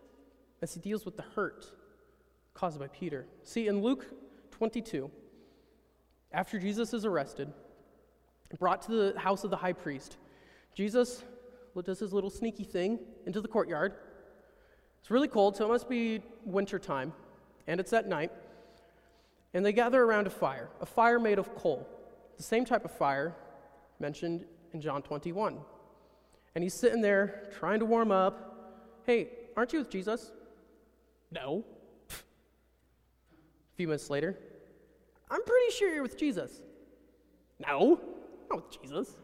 is 0.64 0.74
he 0.74 0.80
deals 0.80 1.06
with 1.06 1.16
the 1.16 1.24
hurt 1.36 1.66
caused 2.56 2.80
by 2.80 2.88
Peter. 2.88 3.28
See, 3.44 3.68
in 3.68 3.84
Luke 3.84 4.06
22, 4.50 5.12
after 6.32 6.58
Jesus 6.58 6.92
is 6.94 7.06
arrested, 7.06 7.54
brought 8.58 8.82
to 8.84 8.92
the 8.92 9.20
house 9.20 9.44
of 9.44 9.52
the 9.52 9.58
high 9.58 9.74
priest, 9.74 10.18
Jesus 10.74 11.24
does 11.86 12.00
his 12.00 12.14
little 12.14 12.30
sneaky 12.32 12.64
thing 12.64 12.98
into 13.28 13.42
the 13.42 13.48
courtyard. 13.48 13.94
It's 15.02 15.12
really 15.12 15.28
cold, 15.28 15.56
so 15.56 15.66
it 15.66 15.70
must 15.70 15.88
be 15.88 16.24
winter 16.46 16.80
time, 16.80 17.14
and 17.68 17.80
it's 17.80 17.94
at 17.94 18.08
night. 18.08 18.32
And 19.54 19.64
they 19.64 19.74
gather 19.74 20.02
around 20.02 20.26
a 20.26 20.32
fire, 20.32 20.70
a 20.82 20.86
fire 20.86 21.20
made 21.20 21.38
of 21.38 21.54
coal, 21.56 21.88
the 22.38 22.44
same 22.44 22.66
type 22.66 22.86
of 22.86 22.92
fire 22.92 23.36
mentioned 24.02 24.46
in 24.74 24.82
John 24.82 25.02
21. 25.02 25.58
And 26.56 26.64
he's 26.64 26.74
sitting 26.74 27.02
there 27.02 27.50
trying 27.58 27.80
to 27.80 27.86
warm 27.86 28.12
up. 28.12 29.04
Hey, 29.06 29.30
aren't 29.56 29.72
you 29.72 29.80
with 29.80 29.90
Jesus? 29.90 30.32
No. 31.32 31.64
a 32.10 32.14
few 33.78 33.88
minutes 33.88 34.10
later, 34.10 34.38
I'm 35.30 35.44
pretty 35.44 35.72
sure 35.72 35.94
you're 35.94 36.04
with 36.04 36.18
Jesus. 36.18 36.62
No, 37.66 38.02
not 38.50 38.64
with 38.64 38.82
Jesus. 38.82 39.16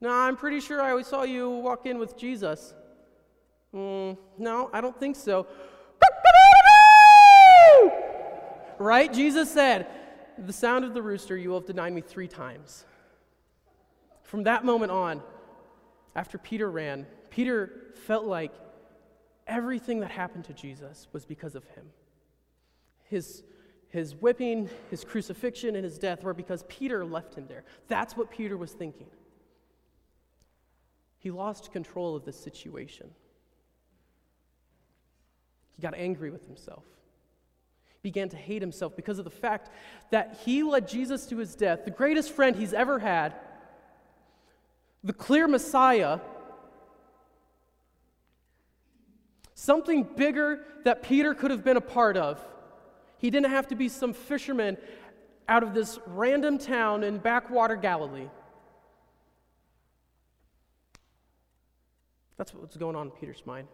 No, 0.00 0.10
I'm 0.10 0.36
pretty 0.36 0.60
sure 0.60 0.80
I 0.80 0.90
always 0.90 1.06
saw 1.06 1.22
you 1.22 1.48
walk 1.48 1.86
in 1.86 1.98
with 1.98 2.16
Jesus. 2.16 2.74
Mm, 3.74 4.16
no, 4.38 4.70
I 4.72 4.80
don't 4.80 4.98
think 4.98 5.14
so. 5.14 5.46
right? 8.78 9.12
Jesus 9.12 9.52
said, 9.52 9.86
the 10.38 10.52
sound 10.52 10.84
of 10.84 10.94
the 10.94 11.02
rooster, 11.02 11.36
you 11.36 11.50
will 11.50 11.60
have 11.60 11.66
denied 11.66 11.92
me 11.92 12.00
three 12.00 12.26
times. 12.26 12.86
From 14.30 14.44
that 14.44 14.64
moment 14.64 14.92
on, 14.92 15.22
after 16.14 16.38
Peter 16.38 16.70
ran, 16.70 17.04
Peter 17.30 17.90
felt 18.06 18.26
like 18.26 18.52
everything 19.48 19.98
that 19.98 20.12
happened 20.12 20.44
to 20.44 20.52
Jesus 20.52 21.08
was 21.12 21.24
because 21.24 21.56
of 21.56 21.64
him. 21.64 21.86
His, 23.02 23.42
his 23.88 24.14
whipping, 24.14 24.70
his 24.88 25.02
crucifixion, 25.02 25.74
and 25.74 25.82
his 25.82 25.98
death 25.98 26.22
were 26.22 26.32
because 26.32 26.62
Peter 26.68 27.04
left 27.04 27.34
him 27.34 27.48
there. 27.48 27.64
That's 27.88 28.16
what 28.16 28.30
Peter 28.30 28.56
was 28.56 28.70
thinking. 28.70 29.08
He 31.18 31.32
lost 31.32 31.72
control 31.72 32.14
of 32.14 32.24
the 32.24 32.32
situation. 32.32 33.10
He 35.72 35.82
got 35.82 35.94
angry 35.96 36.30
with 36.30 36.46
himself. 36.46 36.84
He 37.88 37.98
began 38.00 38.28
to 38.28 38.36
hate 38.36 38.62
himself 38.62 38.94
because 38.94 39.18
of 39.18 39.24
the 39.24 39.30
fact 39.32 39.70
that 40.12 40.38
he 40.44 40.62
led 40.62 40.86
Jesus 40.86 41.26
to 41.26 41.38
his 41.38 41.56
death, 41.56 41.84
the 41.84 41.90
greatest 41.90 42.30
friend 42.30 42.54
he's 42.54 42.72
ever 42.72 43.00
had, 43.00 43.34
the 45.02 45.12
clear 45.12 45.48
Messiah, 45.48 46.20
something 49.54 50.04
bigger 50.04 50.60
that 50.84 51.02
Peter 51.02 51.34
could 51.34 51.50
have 51.50 51.64
been 51.64 51.76
a 51.76 51.82
part 51.82 52.16
of. 52.16 52.44
He 53.18 53.30
didn't 53.30 53.50
have 53.50 53.68
to 53.68 53.74
be 53.74 53.88
some 53.88 54.12
fisherman 54.12 54.76
out 55.48 55.62
of 55.62 55.74
this 55.74 55.98
random 56.06 56.58
town 56.58 57.02
in 57.02 57.18
backwater 57.18 57.76
Galilee. 57.76 58.28
That's 62.36 62.54
what's 62.54 62.76
going 62.76 62.96
on 62.96 63.08
in 63.08 63.12
Peter's 63.12 63.44
mind. 63.44 63.68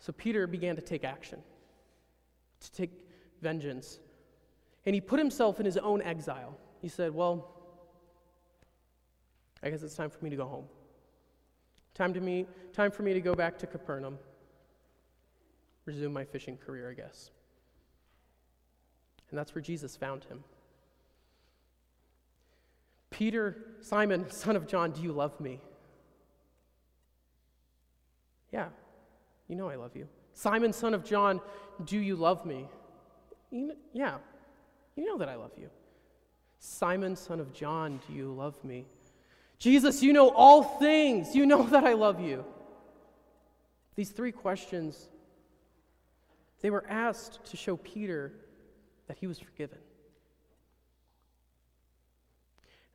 So 0.00 0.12
Peter 0.12 0.46
began 0.46 0.76
to 0.76 0.82
take 0.82 1.04
action, 1.04 1.40
to 2.60 2.72
take 2.72 2.90
vengeance. 3.42 4.00
And 4.86 4.94
he 4.94 5.00
put 5.00 5.18
himself 5.18 5.60
in 5.60 5.66
his 5.66 5.76
own 5.76 6.02
exile. 6.02 6.56
He 6.80 6.88
said, 6.88 7.14
Well, 7.14 7.57
I 9.62 9.70
guess 9.70 9.82
it's 9.82 9.94
time 9.94 10.10
for 10.10 10.22
me 10.22 10.30
to 10.30 10.36
go 10.36 10.46
home. 10.46 10.66
Time, 11.94 12.14
to 12.14 12.20
me, 12.20 12.46
time 12.72 12.90
for 12.90 13.02
me 13.02 13.12
to 13.12 13.20
go 13.20 13.34
back 13.34 13.58
to 13.58 13.66
Capernaum, 13.66 14.18
resume 15.84 16.12
my 16.12 16.24
fishing 16.24 16.56
career, 16.56 16.90
I 16.90 16.94
guess. 16.94 17.30
And 19.30 19.38
that's 19.38 19.54
where 19.54 19.62
Jesus 19.62 19.96
found 19.96 20.24
him. 20.24 20.44
Peter, 23.10 23.56
Simon, 23.80 24.30
son 24.30 24.54
of 24.54 24.66
John, 24.66 24.92
do 24.92 25.02
you 25.02 25.12
love 25.12 25.40
me? 25.40 25.60
Yeah, 28.52 28.68
you 29.48 29.56
know 29.56 29.68
I 29.68 29.74
love 29.74 29.96
you. 29.96 30.08
Simon, 30.34 30.72
son 30.72 30.94
of 30.94 31.04
John, 31.04 31.40
do 31.84 31.98
you 31.98 32.14
love 32.14 32.46
me? 32.46 32.68
You 33.50 33.68
know, 33.68 33.74
yeah, 33.92 34.18
you 34.94 35.04
know 35.04 35.18
that 35.18 35.28
I 35.28 35.34
love 35.34 35.52
you. 35.56 35.68
Simon, 36.60 37.16
son 37.16 37.40
of 37.40 37.52
John, 37.52 38.00
do 38.06 38.14
you 38.14 38.32
love 38.32 38.62
me? 38.64 38.86
Jesus, 39.58 40.02
you 40.02 40.12
know 40.12 40.30
all 40.30 40.62
things. 40.62 41.34
You 41.34 41.46
know 41.46 41.62
that 41.70 41.84
I 41.84 41.94
love 41.94 42.20
you. 42.20 42.44
These 43.96 44.10
three 44.10 44.32
questions, 44.32 45.08
they 46.60 46.70
were 46.70 46.84
asked 46.88 47.44
to 47.46 47.56
show 47.56 47.76
Peter 47.76 48.32
that 49.08 49.18
he 49.18 49.26
was 49.26 49.38
forgiven. 49.38 49.78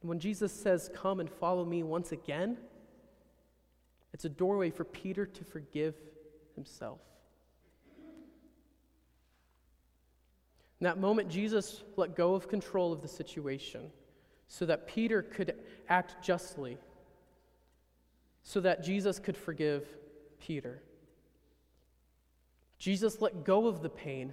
And 0.01 0.09
when 0.09 0.19
Jesus 0.19 0.51
says, 0.51 0.89
Come 0.93 1.19
and 1.19 1.29
follow 1.29 1.65
me 1.65 1.83
once 1.83 2.11
again, 2.11 2.57
it's 4.13 4.25
a 4.25 4.29
doorway 4.29 4.69
for 4.69 4.83
Peter 4.85 5.25
to 5.25 5.43
forgive 5.43 5.95
himself. 6.55 6.99
In 10.79 10.85
that 10.85 10.99
moment, 10.99 11.29
Jesus 11.29 11.83
let 11.95 12.15
go 12.15 12.35
of 12.35 12.47
control 12.47 12.91
of 12.91 13.01
the 13.01 13.07
situation 13.07 13.89
so 14.53 14.67
that 14.67 14.85
Peter 14.85 15.23
could 15.23 15.55
act 15.89 16.23
justly, 16.23 16.77
so 18.43 18.61
that 18.61 18.83
Jesus 18.83 19.17
could 19.17 19.35
forgive 19.35 19.87
Peter. 20.39 20.83
Jesus 22.77 23.19
let 23.19 23.45
go 23.45 23.65
of 23.65 23.81
the 23.81 23.89
pain 23.89 24.31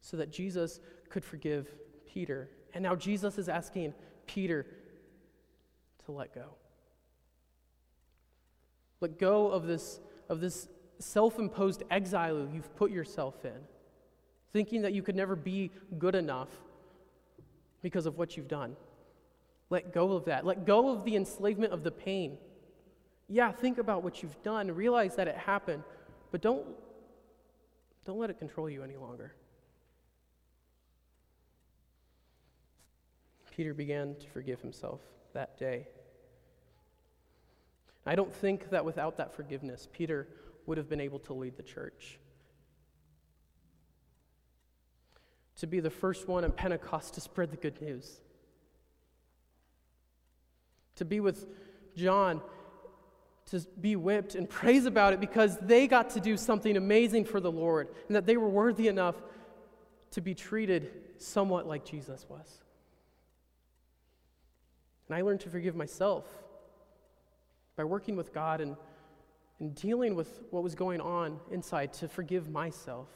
so 0.00 0.16
that 0.16 0.32
Jesus 0.32 0.80
could 1.10 1.24
forgive 1.24 1.68
Peter. 2.12 2.50
And 2.74 2.82
now 2.82 2.96
Jesus 2.96 3.38
is 3.38 3.48
asking 3.48 3.94
Peter 4.26 4.66
to 6.04 6.10
let 6.10 6.34
go. 6.34 6.46
Let 9.00 9.16
go 9.16 9.46
of 9.46 9.68
this, 9.68 10.00
of 10.28 10.40
this 10.40 10.66
self 10.98 11.38
imposed 11.38 11.84
exile 11.88 12.48
you've 12.52 12.74
put 12.74 12.90
yourself 12.90 13.44
in, 13.44 13.60
thinking 14.52 14.82
that 14.82 14.92
you 14.92 15.04
could 15.04 15.14
never 15.14 15.36
be 15.36 15.70
good 16.00 16.16
enough 16.16 16.48
because 17.82 18.06
of 18.06 18.18
what 18.18 18.36
you've 18.36 18.48
done. 18.48 18.76
Let 19.70 19.92
go 19.92 20.12
of 20.12 20.24
that. 20.26 20.44
Let 20.44 20.66
go 20.66 20.90
of 20.90 21.04
the 21.04 21.16
enslavement 21.16 21.72
of 21.72 21.84
the 21.84 21.90
pain. 21.90 22.38
Yeah, 23.28 23.52
think 23.52 23.78
about 23.78 24.02
what 24.02 24.22
you've 24.22 24.42
done, 24.42 24.70
realize 24.72 25.16
that 25.16 25.28
it 25.28 25.36
happened, 25.36 25.84
but 26.32 26.40
don't, 26.40 26.66
don't 28.04 28.18
let 28.18 28.30
it 28.30 28.38
control 28.38 28.68
you 28.68 28.82
any 28.82 28.96
longer. 28.96 29.34
Peter 33.56 33.74
began 33.74 34.14
to 34.16 34.28
forgive 34.30 34.60
himself 34.60 35.00
that 35.34 35.58
day. 35.58 35.86
I 38.06 38.14
don't 38.14 38.32
think 38.32 38.70
that 38.70 38.84
without 38.84 39.16
that 39.18 39.34
forgiveness, 39.34 39.86
Peter 39.92 40.28
would 40.66 40.78
have 40.78 40.88
been 40.88 41.00
able 41.00 41.18
to 41.18 41.34
lead 41.34 41.56
the 41.56 41.62
church. 41.62 42.19
To 45.56 45.66
be 45.66 45.80
the 45.80 45.90
first 45.90 46.28
one 46.28 46.44
at 46.44 46.56
Pentecost 46.56 47.14
to 47.14 47.20
spread 47.20 47.50
the 47.50 47.56
good 47.56 47.80
news. 47.82 48.20
To 50.96 51.04
be 51.04 51.20
with 51.20 51.46
John, 51.96 52.40
to 53.50 53.60
be 53.80 53.96
whipped 53.96 54.34
and 54.34 54.48
praise 54.60 54.86
about 54.86 55.12
it 55.12 55.20
because 55.20 55.58
they 55.58 55.86
got 55.86 56.10
to 56.10 56.20
do 56.20 56.36
something 56.36 56.76
amazing 56.76 57.24
for 57.24 57.40
the 57.40 57.50
Lord 57.50 57.88
and 58.06 58.16
that 58.16 58.26
they 58.26 58.36
were 58.36 58.48
worthy 58.48 58.88
enough 58.88 59.16
to 60.12 60.20
be 60.20 60.34
treated 60.34 60.90
somewhat 61.18 61.66
like 61.66 61.84
Jesus 61.84 62.26
was. 62.28 62.60
And 65.08 65.16
I 65.16 65.22
learned 65.22 65.40
to 65.40 65.50
forgive 65.50 65.74
myself 65.74 66.24
by 67.76 67.84
working 67.84 68.16
with 68.16 68.32
God 68.32 68.60
and, 68.60 68.76
and 69.58 69.74
dealing 69.74 70.14
with 70.14 70.42
what 70.50 70.62
was 70.62 70.74
going 70.74 71.00
on 71.00 71.40
inside 71.50 71.92
to 71.94 72.08
forgive 72.08 72.48
myself. 72.48 73.08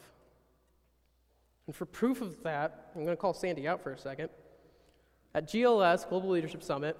And 1.66 1.74
for 1.74 1.86
proof 1.86 2.20
of 2.20 2.42
that, 2.42 2.90
I'm 2.94 3.04
going 3.04 3.16
to 3.16 3.20
call 3.20 3.34
Sandy 3.34 3.66
out 3.66 3.82
for 3.82 3.92
a 3.92 3.98
second. 3.98 4.28
At 5.34 5.48
GLS, 5.48 6.08
Global 6.08 6.30
Leadership 6.30 6.62
Summit, 6.62 6.96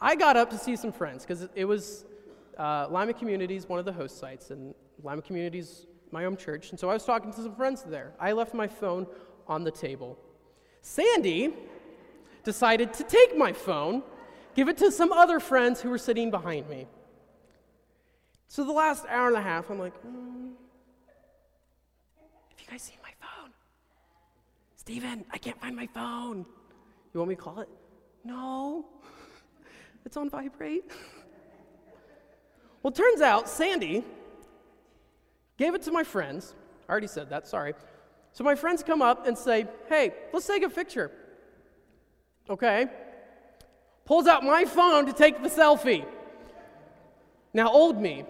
I 0.00 0.14
got 0.14 0.36
up 0.36 0.50
to 0.50 0.58
see 0.58 0.76
some 0.76 0.92
friends 0.92 1.24
because 1.24 1.48
it 1.54 1.64
was 1.64 2.04
uh, 2.58 2.86
Lima 2.90 3.12
Communities, 3.12 3.68
one 3.68 3.78
of 3.78 3.84
the 3.84 3.92
host 3.92 4.18
sites, 4.18 4.50
and 4.50 4.74
Lima 5.02 5.22
Communities, 5.22 5.86
my 6.12 6.24
own 6.24 6.36
church. 6.36 6.70
And 6.70 6.78
so 6.78 6.88
I 6.88 6.94
was 6.94 7.04
talking 7.04 7.32
to 7.32 7.42
some 7.42 7.54
friends 7.54 7.82
there. 7.82 8.12
I 8.20 8.32
left 8.32 8.54
my 8.54 8.66
phone 8.66 9.06
on 9.48 9.64
the 9.64 9.70
table. 9.70 10.18
Sandy 10.82 11.54
decided 12.44 12.92
to 12.94 13.04
take 13.04 13.36
my 13.36 13.52
phone, 13.52 14.02
give 14.54 14.68
it 14.68 14.76
to 14.78 14.92
some 14.92 15.12
other 15.12 15.40
friends 15.40 15.80
who 15.80 15.90
were 15.90 15.98
sitting 15.98 16.30
behind 16.30 16.68
me. 16.68 16.86
So 18.48 18.64
the 18.64 18.72
last 18.72 19.04
hour 19.08 19.28
and 19.28 19.36
a 19.36 19.42
half, 19.42 19.68
I'm 19.70 19.78
like, 19.78 19.94
mm, 20.04 20.45
you 22.66 22.72
guys 22.72 22.82
seen 22.82 22.96
my 23.02 23.10
phone? 23.20 23.50
Stephen, 24.74 25.24
I 25.30 25.38
can't 25.38 25.60
find 25.60 25.76
my 25.76 25.86
phone. 25.86 26.44
You 27.14 27.20
want 27.20 27.30
me 27.30 27.36
to 27.36 27.40
call 27.40 27.60
it? 27.60 27.68
No, 28.24 28.86
it's 30.04 30.16
on 30.16 30.28
vibrate. 30.28 30.90
well, 32.82 32.92
turns 32.92 33.20
out 33.20 33.48
Sandy 33.48 34.04
gave 35.56 35.74
it 35.74 35.82
to 35.82 35.92
my 35.92 36.04
friends. 36.04 36.54
I 36.88 36.92
already 36.92 37.06
said 37.06 37.30
that, 37.30 37.46
sorry. 37.46 37.74
So 38.32 38.44
my 38.44 38.54
friends 38.54 38.82
come 38.82 39.00
up 39.00 39.26
and 39.26 39.36
say, 39.36 39.66
hey, 39.88 40.12
let's 40.32 40.46
take 40.46 40.62
a 40.62 40.68
picture 40.68 41.10
okay? 42.48 42.86
Pulls 44.04 44.26
out 44.26 44.44
my 44.44 44.64
phone 44.64 45.06
to 45.06 45.12
take 45.12 45.42
the 45.42 45.48
selfie. 45.48 46.04
Now, 47.52 47.70
old 47.70 48.00
me, 48.00 48.24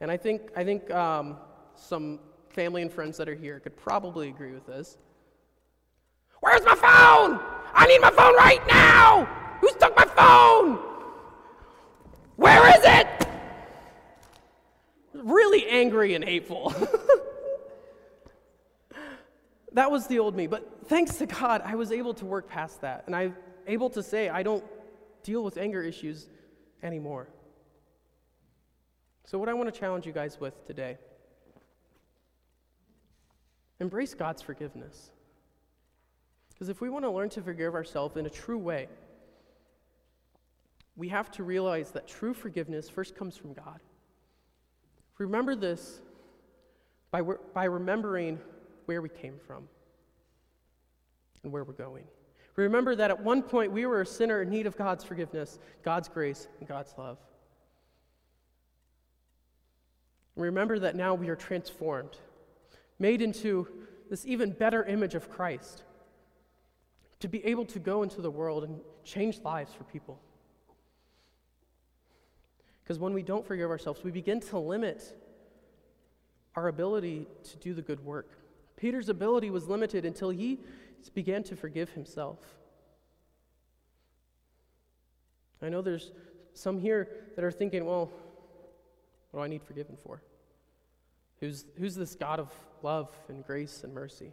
and 0.00 0.10
I 0.10 0.16
think, 0.16 0.50
I 0.54 0.64
think 0.64 0.90
um, 0.90 1.36
some 1.74 2.20
family 2.58 2.82
and 2.82 2.92
friends 2.92 3.16
that 3.16 3.28
are 3.28 3.36
here 3.36 3.60
could 3.60 3.76
probably 3.76 4.28
agree 4.28 4.50
with 4.50 4.66
this. 4.66 4.98
Where's 6.40 6.64
my 6.64 6.74
phone? 6.74 7.38
I 7.72 7.86
need 7.86 8.00
my 8.00 8.10
phone 8.10 8.34
right 8.34 8.66
now! 8.66 9.26
Who's 9.60 9.74
took 9.74 9.96
my 9.96 10.04
phone? 10.04 10.74
Where 12.34 12.66
is 12.76 12.82
it? 12.82 13.28
Really 15.14 15.68
angry 15.68 16.16
and 16.16 16.24
hateful. 16.24 16.74
that 19.72 19.88
was 19.88 20.08
the 20.08 20.18
old 20.18 20.34
me. 20.34 20.48
But 20.48 20.88
thanks 20.88 21.14
to 21.18 21.26
God, 21.26 21.62
I 21.64 21.76
was 21.76 21.92
able 21.92 22.14
to 22.14 22.26
work 22.26 22.48
past 22.48 22.80
that. 22.80 23.04
And 23.06 23.14
I'm 23.14 23.36
able 23.68 23.88
to 23.90 24.02
say 24.02 24.30
I 24.30 24.42
don't 24.42 24.64
deal 25.22 25.44
with 25.44 25.58
anger 25.58 25.80
issues 25.80 26.28
anymore. 26.82 27.28
So, 29.26 29.38
what 29.38 29.48
I 29.48 29.54
want 29.54 29.72
to 29.72 29.80
challenge 29.80 30.06
you 30.06 30.12
guys 30.12 30.40
with 30.40 30.66
today 30.66 30.98
embrace 33.80 34.14
God's 34.14 34.42
forgiveness. 34.42 35.10
Because 36.52 36.68
if 36.68 36.80
we 36.80 36.90
want 36.90 37.04
to 37.04 37.10
learn 37.10 37.28
to 37.30 37.42
forgive 37.42 37.74
ourselves 37.74 38.16
in 38.16 38.26
a 38.26 38.30
true 38.30 38.58
way, 38.58 38.88
we 40.96 41.08
have 41.08 41.30
to 41.32 41.44
realize 41.44 41.92
that 41.92 42.08
true 42.08 42.34
forgiveness 42.34 42.90
first 42.90 43.14
comes 43.16 43.36
from 43.36 43.52
God. 43.52 43.80
Remember 45.18 45.54
this 45.54 46.00
by, 47.10 47.22
by 47.22 47.64
remembering 47.64 48.38
where 48.86 49.00
we 49.00 49.08
came 49.08 49.38
from 49.46 49.68
and 51.42 51.52
where 51.52 51.64
we're 51.64 51.72
going. 51.72 52.04
Remember 52.56 52.96
that 52.96 53.10
at 53.12 53.22
one 53.22 53.42
point 53.42 53.70
we 53.70 53.86
were 53.86 54.00
a 54.00 54.06
sinner 54.06 54.42
in 54.42 54.50
need 54.50 54.66
of 54.66 54.76
God's 54.76 55.04
forgiveness, 55.04 55.60
God's 55.84 56.08
grace, 56.08 56.48
and 56.58 56.68
God's 56.68 56.92
love. 56.98 57.18
Remember 60.34 60.78
that 60.80 60.96
now 60.96 61.14
we 61.14 61.28
are 61.28 61.36
transformed, 61.36 62.16
made 62.98 63.22
into 63.22 63.68
this 64.10 64.26
even 64.26 64.52
better 64.52 64.84
image 64.84 65.14
of 65.14 65.30
Christ, 65.30 65.84
to 67.20 67.28
be 67.28 67.44
able 67.44 67.64
to 67.66 67.78
go 67.78 68.02
into 68.02 68.20
the 68.20 68.30
world 68.30 68.64
and 68.64 68.80
change 69.04 69.40
lives 69.40 69.72
for 69.72 69.84
people. 69.84 70.20
Because 72.82 72.98
when 72.98 73.12
we 73.12 73.22
don't 73.22 73.46
forgive 73.46 73.70
ourselves, 73.70 74.02
we 74.02 74.10
begin 74.10 74.40
to 74.40 74.58
limit 74.58 75.14
our 76.54 76.68
ability 76.68 77.26
to 77.44 77.56
do 77.58 77.74
the 77.74 77.82
good 77.82 78.04
work. 78.04 78.30
Peter's 78.76 79.08
ability 79.08 79.50
was 79.50 79.68
limited 79.68 80.04
until 80.04 80.30
he 80.30 80.58
began 81.14 81.42
to 81.42 81.56
forgive 81.56 81.90
himself. 81.90 82.38
I 85.60 85.68
know 85.68 85.82
there's 85.82 86.12
some 86.54 86.78
here 86.78 87.08
that 87.34 87.44
are 87.44 87.50
thinking, 87.50 87.84
well, 87.84 88.10
what 89.30 89.40
do 89.40 89.44
I 89.44 89.48
need 89.48 89.62
forgiven 89.62 89.96
for? 89.96 90.22
Who's, 91.40 91.64
who's 91.78 91.94
this 91.94 92.14
God 92.14 92.40
of 92.40 92.52
love 92.82 93.08
and 93.28 93.44
grace 93.44 93.84
and 93.84 93.94
mercy? 93.94 94.32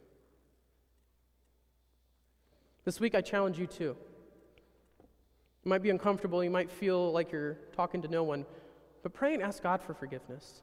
This 2.83 2.99
week, 2.99 3.15
I 3.15 3.21
challenge 3.21 3.59
you 3.59 3.67
too. 3.67 3.95
You 5.63 5.69
might 5.69 5.81
be 5.81 5.89
uncomfortable, 5.89 6.43
you 6.43 6.51
might 6.51 6.69
feel 6.69 7.11
like 7.11 7.31
you're 7.31 7.57
talking 7.75 8.01
to 8.03 8.07
no 8.07 8.23
one, 8.23 8.45
but 9.01 9.13
pray 9.13 9.33
and 9.33 9.41
ask 9.41 9.63
God 9.63 9.81
for 9.81 9.95
forgiveness. 9.95 10.61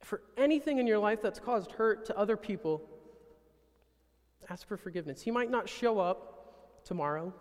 For 0.00 0.22
anything 0.36 0.78
in 0.78 0.86
your 0.86 1.00
life 1.00 1.20
that's 1.20 1.40
caused 1.40 1.72
hurt 1.72 2.04
to 2.06 2.16
other 2.16 2.36
people, 2.36 2.80
ask 4.48 4.66
for 4.68 4.76
forgiveness. 4.76 5.22
He 5.22 5.32
might 5.32 5.50
not 5.50 5.68
show 5.68 5.98
up 5.98 6.84
tomorrow, 6.84 7.34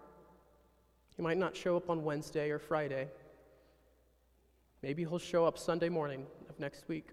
he 1.15 1.21
might 1.21 1.37
not 1.37 1.55
show 1.55 1.77
up 1.77 1.89
on 1.89 2.03
Wednesday 2.03 2.49
or 2.49 2.59
Friday. 2.59 3.09
Maybe 4.83 5.03
he'll 5.03 5.17
show 5.17 5.45
up 5.45 5.57
Sunday 5.57 5.89
morning 5.89 6.25
of 6.49 6.59
next 6.59 6.87
week. 6.87 7.09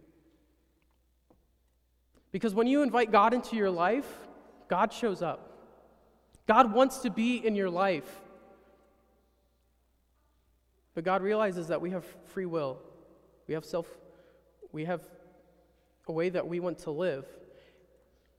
Because 2.34 2.52
when 2.52 2.66
you 2.66 2.82
invite 2.82 3.12
God 3.12 3.32
into 3.32 3.54
your 3.54 3.70
life, 3.70 4.12
God 4.66 4.92
shows 4.92 5.22
up. 5.22 5.52
God 6.48 6.72
wants 6.72 6.98
to 7.02 7.10
be 7.10 7.36
in 7.36 7.54
your 7.54 7.70
life. 7.70 8.10
But 10.96 11.04
God 11.04 11.22
realizes 11.22 11.68
that 11.68 11.80
we 11.80 11.90
have 11.90 12.04
free 12.24 12.44
will. 12.44 12.80
We 13.46 13.54
have 13.54 13.64
self 13.64 13.86
we 14.72 14.84
have 14.84 15.00
a 16.08 16.12
way 16.12 16.28
that 16.28 16.48
we 16.48 16.58
want 16.58 16.78
to 16.78 16.90
live. 16.90 17.24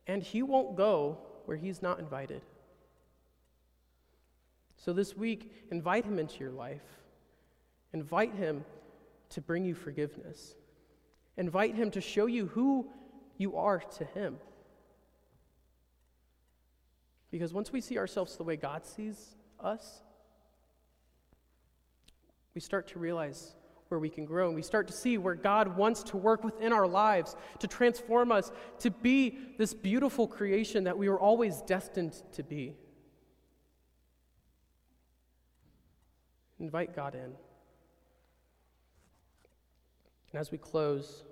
And 0.07 0.21
he 0.21 0.43
won't 0.43 0.75
go 0.75 1.17
where 1.45 1.55
he's 1.55 1.81
not 1.81 1.97
invited. 1.97 2.41
So 4.75 4.91
this 4.91 5.15
week, 5.15 5.67
invite 5.71 6.03
him 6.03 6.19
into 6.19 6.39
your 6.41 6.51
life. 6.51 6.83
Invite 7.93 8.35
him 8.35 8.65
to 9.29 9.39
bring 9.39 9.63
you 9.63 9.73
forgiveness. 9.73 10.55
Invite 11.37 11.75
him 11.75 11.91
to 11.91 12.01
show 12.01 12.25
you 12.25 12.47
who 12.47 12.89
you 13.37 13.57
are 13.57 13.79
to 13.79 14.05
him. 14.05 14.37
Because 17.31 17.53
once 17.53 17.71
we 17.71 17.81
see 17.81 17.97
ourselves 17.97 18.37
the 18.37 18.43
way 18.43 18.55
God 18.55 18.85
sees 18.85 19.35
us, 19.59 20.01
we 22.53 22.61
start 22.61 22.87
to 22.89 22.99
realize 22.99 23.55
where 23.89 23.99
we 23.99 24.09
can 24.09 24.25
grow. 24.25 24.47
And 24.47 24.55
we 24.55 24.61
start 24.61 24.87
to 24.87 24.93
see 24.93 25.17
where 25.17 25.35
God 25.35 25.75
wants 25.75 26.03
to 26.03 26.17
work 26.17 26.43
within 26.43 26.73
our 26.73 26.87
lives 26.87 27.35
to 27.59 27.67
transform 27.67 28.31
us 28.31 28.51
to 28.79 28.89
be 28.89 29.37
this 29.57 29.73
beautiful 29.73 30.27
creation 30.27 30.85
that 30.85 30.97
we 30.97 31.09
were 31.09 31.19
always 31.19 31.61
destined 31.61 32.21
to 32.33 32.43
be. 32.43 32.73
Invite 36.59 36.95
God 36.95 37.15
in. 37.15 37.33
And 40.31 40.39
as 40.39 40.51
we 40.51 40.57
close, 40.57 41.23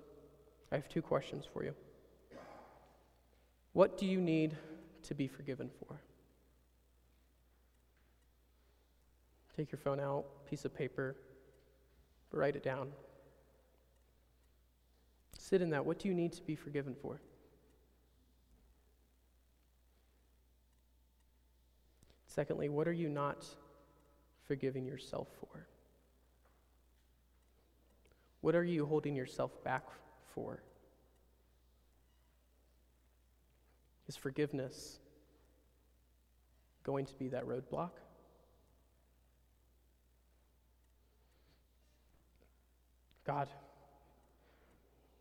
I 0.70 0.76
have 0.76 0.88
two 0.88 1.02
questions 1.02 1.46
for 1.50 1.64
you. 1.64 1.74
What 3.74 3.98
do 3.98 4.06
you 4.06 4.20
need 4.20 4.56
to 5.02 5.14
be 5.14 5.26
forgiven 5.28 5.68
for? 5.80 6.00
Take 9.56 9.70
your 9.70 9.78
phone 9.78 10.00
out, 10.00 10.24
piece 10.48 10.64
of 10.64 10.74
paper, 10.74 11.16
write 12.30 12.56
it 12.56 12.62
down. 12.62 12.88
Sit 15.38 15.60
in 15.60 15.70
that. 15.70 15.84
What 15.84 15.98
do 15.98 16.08
you 16.08 16.14
need 16.14 16.32
to 16.32 16.42
be 16.42 16.56
forgiven 16.56 16.94
for? 17.00 17.20
Secondly, 22.26 22.68
what 22.68 22.88
are 22.88 22.92
you 22.92 23.08
not 23.08 23.44
forgiving 24.46 24.86
yourself 24.86 25.28
for? 25.40 25.66
What 28.40 28.54
are 28.54 28.64
you 28.64 28.86
holding 28.86 29.16
yourself 29.16 29.62
back 29.64 29.84
for? 30.34 30.62
Is 34.06 34.16
forgiveness 34.16 34.98
going 36.82 37.06
to 37.06 37.14
be 37.14 37.28
that 37.28 37.46
roadblock? 37.46 37.90
God, 43.26 43.48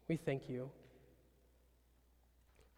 we 0.10 0.18
thank 0.18 0.50
you. 0.50 0.70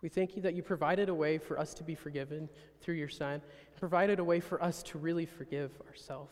We 0.04 0.10
thank 0.10 0.36
you 0.36 0.44
that 0.44 0.54
you 0.54 0.62
provided 0.62 1.10
a 1.10 1.16
way 1.16 1.40
for 1.40 1.60
us 1.60 1.74
to 1.74 1.84
be 1.84 1.96
forgiven 1.96 2.48
through 2.80 2.94
your 2.94 3.10
Son, 3.10 3.34
and 3.34 3.80
provided 3.80 4.20
a 4.20 4.24
way 4.24 4.40
for 4.40 4.62
us 4.62 4.84
to 4.84 5.00
really 5.00 5.26
forgive 5.26 5.72
ourselves. 5.88 6.32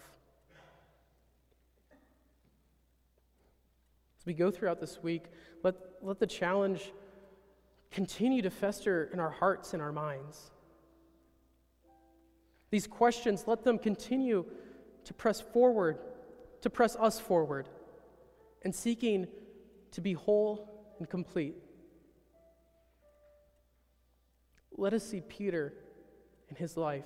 As 4.19 4.27
we 4.27 4.33
go 4.33 4.51
throughout 4.51 4.79
this 4.79 5.01
week, 5.01 5.23
let, 5.63 5.75
let 6.03 6.19
the 6.19 6.27
challenge 6.27 6.91
continue 7.93 8.41
to 8.41 8.49
fester 8.49 9.09
in 9.13 9.19
our 9.19 9.29
hearts 9.29 9.73
and 9.73 9.81
our 9.81 9.91
minds. 9.91 10.51
These 12.71 12.87
questions, 12.87 13.43
let 13.45 13.63
them 13.63 13.77
continue 13.77 14.45
to 15.05 15.13
press 15.13 15.39
forward, 15.39 15.99
to 16.61 16.69
press 16.71 16.95
us 16.95 17.19
forward 17.19 17.69
and 18.63 18.73
seeking 18.73 19.27
to 19.91 20.01
be 20.01 20.13
whole 20.13 20.95
and 20.97 21.07
complete. 21.07 21.55
Let 24.75 24.93
us 24.93 25.03
see 25.03 25.21
Peter 25.21 25.75
in 26.49 26.55
his 26.55 26.75
life 26.75 27.05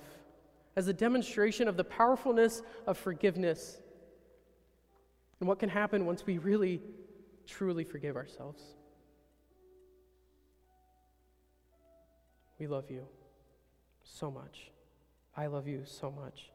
as 0.74 0.88
a 0.88 0.94
demonstration 0.94 1.68
of 1.68 1.76
the 1.76 1.84
powerfulness 1.84 2.62
of 2.86 2.96
forgiveness 2.96 3.78
and 5.40 5.48
what 5.48 5.58
can 5.58 5.68
happen 5.68 6.06
once 6.06 6.24
we 6.24 6.38
really, 6.38 6.80
truly 7.46 7.84
forgive 7.84 8.16
ourselves. 8.16 8.77
We 12.58 12.66
love 12.66 12.90
you 12.90 13.06
so 14.02 14.30
much. 14.30 14.70
I 15.36 15.46
love 15.46 15.68
you 15.68 15.82
so 15.84 16.10
much. 16.10 16.50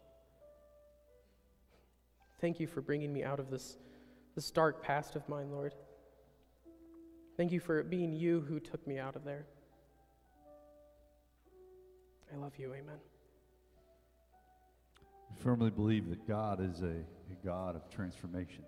Thank 2.42 2.60
you 2.60 2.68
for 2.68 2.82
bringing 2.82 3.14
me 3.14 3.24
out 3.24 3.40
of 3.40 3.50
this 3.50 3.78
this 4.36 4.50
dark 4.52 4.84
past 4.84 5.16
of 5.16 5.28
mine, 5.30 5.52
Lord. 5.52 5.74
Thank 7.38 7.52
you 7.52 7.60
for 7.60 7.80
it 7.80 7.90
being 7.90 8.14
you 8.14 8.42
who 8.42 8.60
took 8.60 8.86
me 8.86 8.98
out 9.00 9.16
of 9.16 9.24
there. 9.24 9.46
I 12.34 12.38
love 12.38 12.54
you. 12.58 12.74
Amen. 12.74 12.98
We 15.30 15.42
firmly 15.42 15.70
believe 15.70 16.10
that 16.10 16.28
God 16.28 16.60
is 16.60 16.82
a, 16.82 16.86
a 16.86 17.46
God 17.46 17.76
of 17.76 17.90
transformation, 17.90 18.64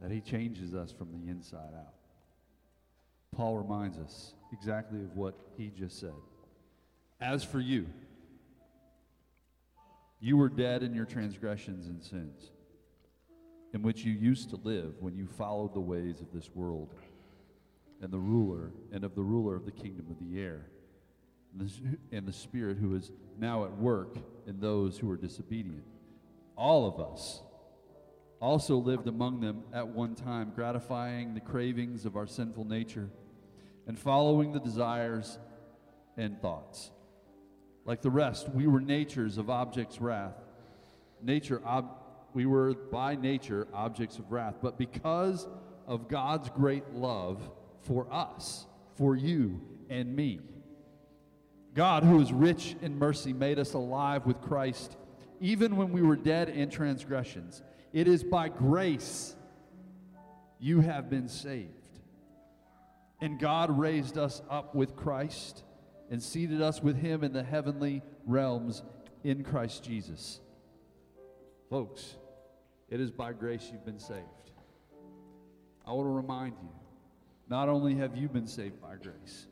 that 0.00 0.10
He 0.10 0.20
changes 0.20 0.74
us 0.74 0.92
from 0.92 1.10
the 1.12 1.30
inside 1.30 1.74
out. 1.74 1.94
Paul 3.36 3.58
reminds 3.58 3.98
us 3.98 4.32
exactly 4.52 5.00
of 5.00 5.14
what 5.14 5.34
he 5.56 5.70
just 5.76 6.00
said. 6.00 6.14
As 7.20 7.44
for 7.44 7.60
you, 7.60 7.86
you 10.20 10.36
were 10.36 10.48
dead 10.48 10.82
in 10.82 10.94
your 10.94 11.04
transgressions 11.04 11.86
and 11.86 12.02
sins 12.02 12.50
in 13.74 13.82
which 13.82 14.04
you 14.04 14.12
used 14.12 14.48
to 14.50 14.56
live 14.56 14.94
when 15.00 15.14
you 15.14 15.26
followed 15.26 15.74
the 15.74 15.80
ways 15.80 16.20
of 16.20 16.32
this 16.32 16.50
world 16.54 16.94
and 18.00 18.10
the 18.10 18.18
ruler 18.18 18.72
and 18.92 19.04
of 19.04 19.14
the 19.14 19.22
ruler 19.22 19.54
of 19.54 19.66
the 19.66 19.70
kingdom 19.72 20.06
of 20.10 20.18
the 20.18 20.40
air 20.40 20.66
and 22.12 22.26
the 22.26 22.32
spirit 22.32 22.78
who 22.78 22.94
is 22.94 23.12
now 23.38 23.64
at 23.64 23.76
work 23.76 24.16
in 24.46 24.58
those 24.60 24.98
who 24.98 25.10
are 25.10 25.16
disobedient 25.16 25.84
all 26.56 26.86
of 26.86 26.98
us 27.12 27.42
also 28.40 28.76
lived 28.76 29.08
among 29.08 29.40
them 29.40 29.62
at 29.72 29.86
one 29.86 30.14
time 30.14 30.52
gratifying 30.54 31.34
the 31.34 31.40
cravings 31.40 32.04
of 32.04 32.16
our 32.16 32.26
sinful 32.26 32.64
nature 32.64 33.10
and 33.86 33.98
following 33.98 34.52
the 34.52 34.60
desires 34.60 35.38
and 36.16 36.40
thoughts 36.40 36.90
Like 37.84 38.02
the 38.02 38.10
rest, 38.10 38.48
we 38.48 38.66
were 38.66 38.80
natures 38.80 39.38
of 39.38 39.48
objects' 39.48 40.00
wrath. 40.00 40.34
Nature, 41.22 41.62
ob- 41.64 41.96
we 42.34 42.44
were 42.44 42.74
by 42.74 43.14
nature 43.14 43.68
objects 43.72 44.18
of 44.18 44.30
wrath. 44.32 44.56
But 44.60 44.76
because 44.76 45.46
of 45.86 46.08
God's 46.08 46.50
great 46.50 46.90
love 46.92 47.48
for 47.82 48.12
us, 48.12 48.66
for 48.96 49.14
you 49.14 49.60
and 49.88 50.16
me, 50.16 50.40
God, 51.74 52.02
who 52.02 52.20
is 52.20 52.32
rich 52.32 52.74
in 52.82 52.98
mercy, 52.98 53.32
made 53.32 53.58
us 53.58 53.74
alive 53.74 54.26
with 54.26 54.40
Christ, 54.40 54.96
even 55.40 55.76
when 55.76 55.92
we 55.92 56.02
were 56.02 56.16
dead 56.16 56.48
in 56.48 56.70
transgressions. 56.70 57.62
It 57.92 58.08
is 58.08 58.24
by 58.24 58.48
grace 58.48 59.36
you 60.58 60.80
have 60.80 61.08
been 61.08 61.28
saved. 61.28 61.85
And 63.20 63.38
God 63.38 63.76
raised 63.78 64.18
us 64.18 64.42
up 64.50 64.74
with 64.74 64.96
Christ 64.96 65.62
and 66.10 66.22
seated 66.22 66.62
us 66.62 66.82
with 66.82 66.96
him 66.96 67.24
in 67.24 67.32
the 67.32 67.42
heavenly 67.42 68.02
realms 68.26 68.82
in 69.24 69.42
Christ 69.42 69.82
Jesus. 69.82 70.40
Folks, 71.70 72.16
it 72.88 73.00
is 73.00 73.10
by 73.10 73.32
grace 73.32 73.68
you've 73.72 73.84
been 73.84 73.98
saved. 73.98 74.20
I 75.86 75.92
want 75.92 76.06
to 76.06 76.10
remind 76.10 76.54
you 76.62 76.68
not 77.48 77.68
only 77.68 77.94
have 77.96 78.16
you 78.16 78.28
been 78.28 78.46
saved 78.46 78.80
by 78.80 78.96
grace, 78.96 79.46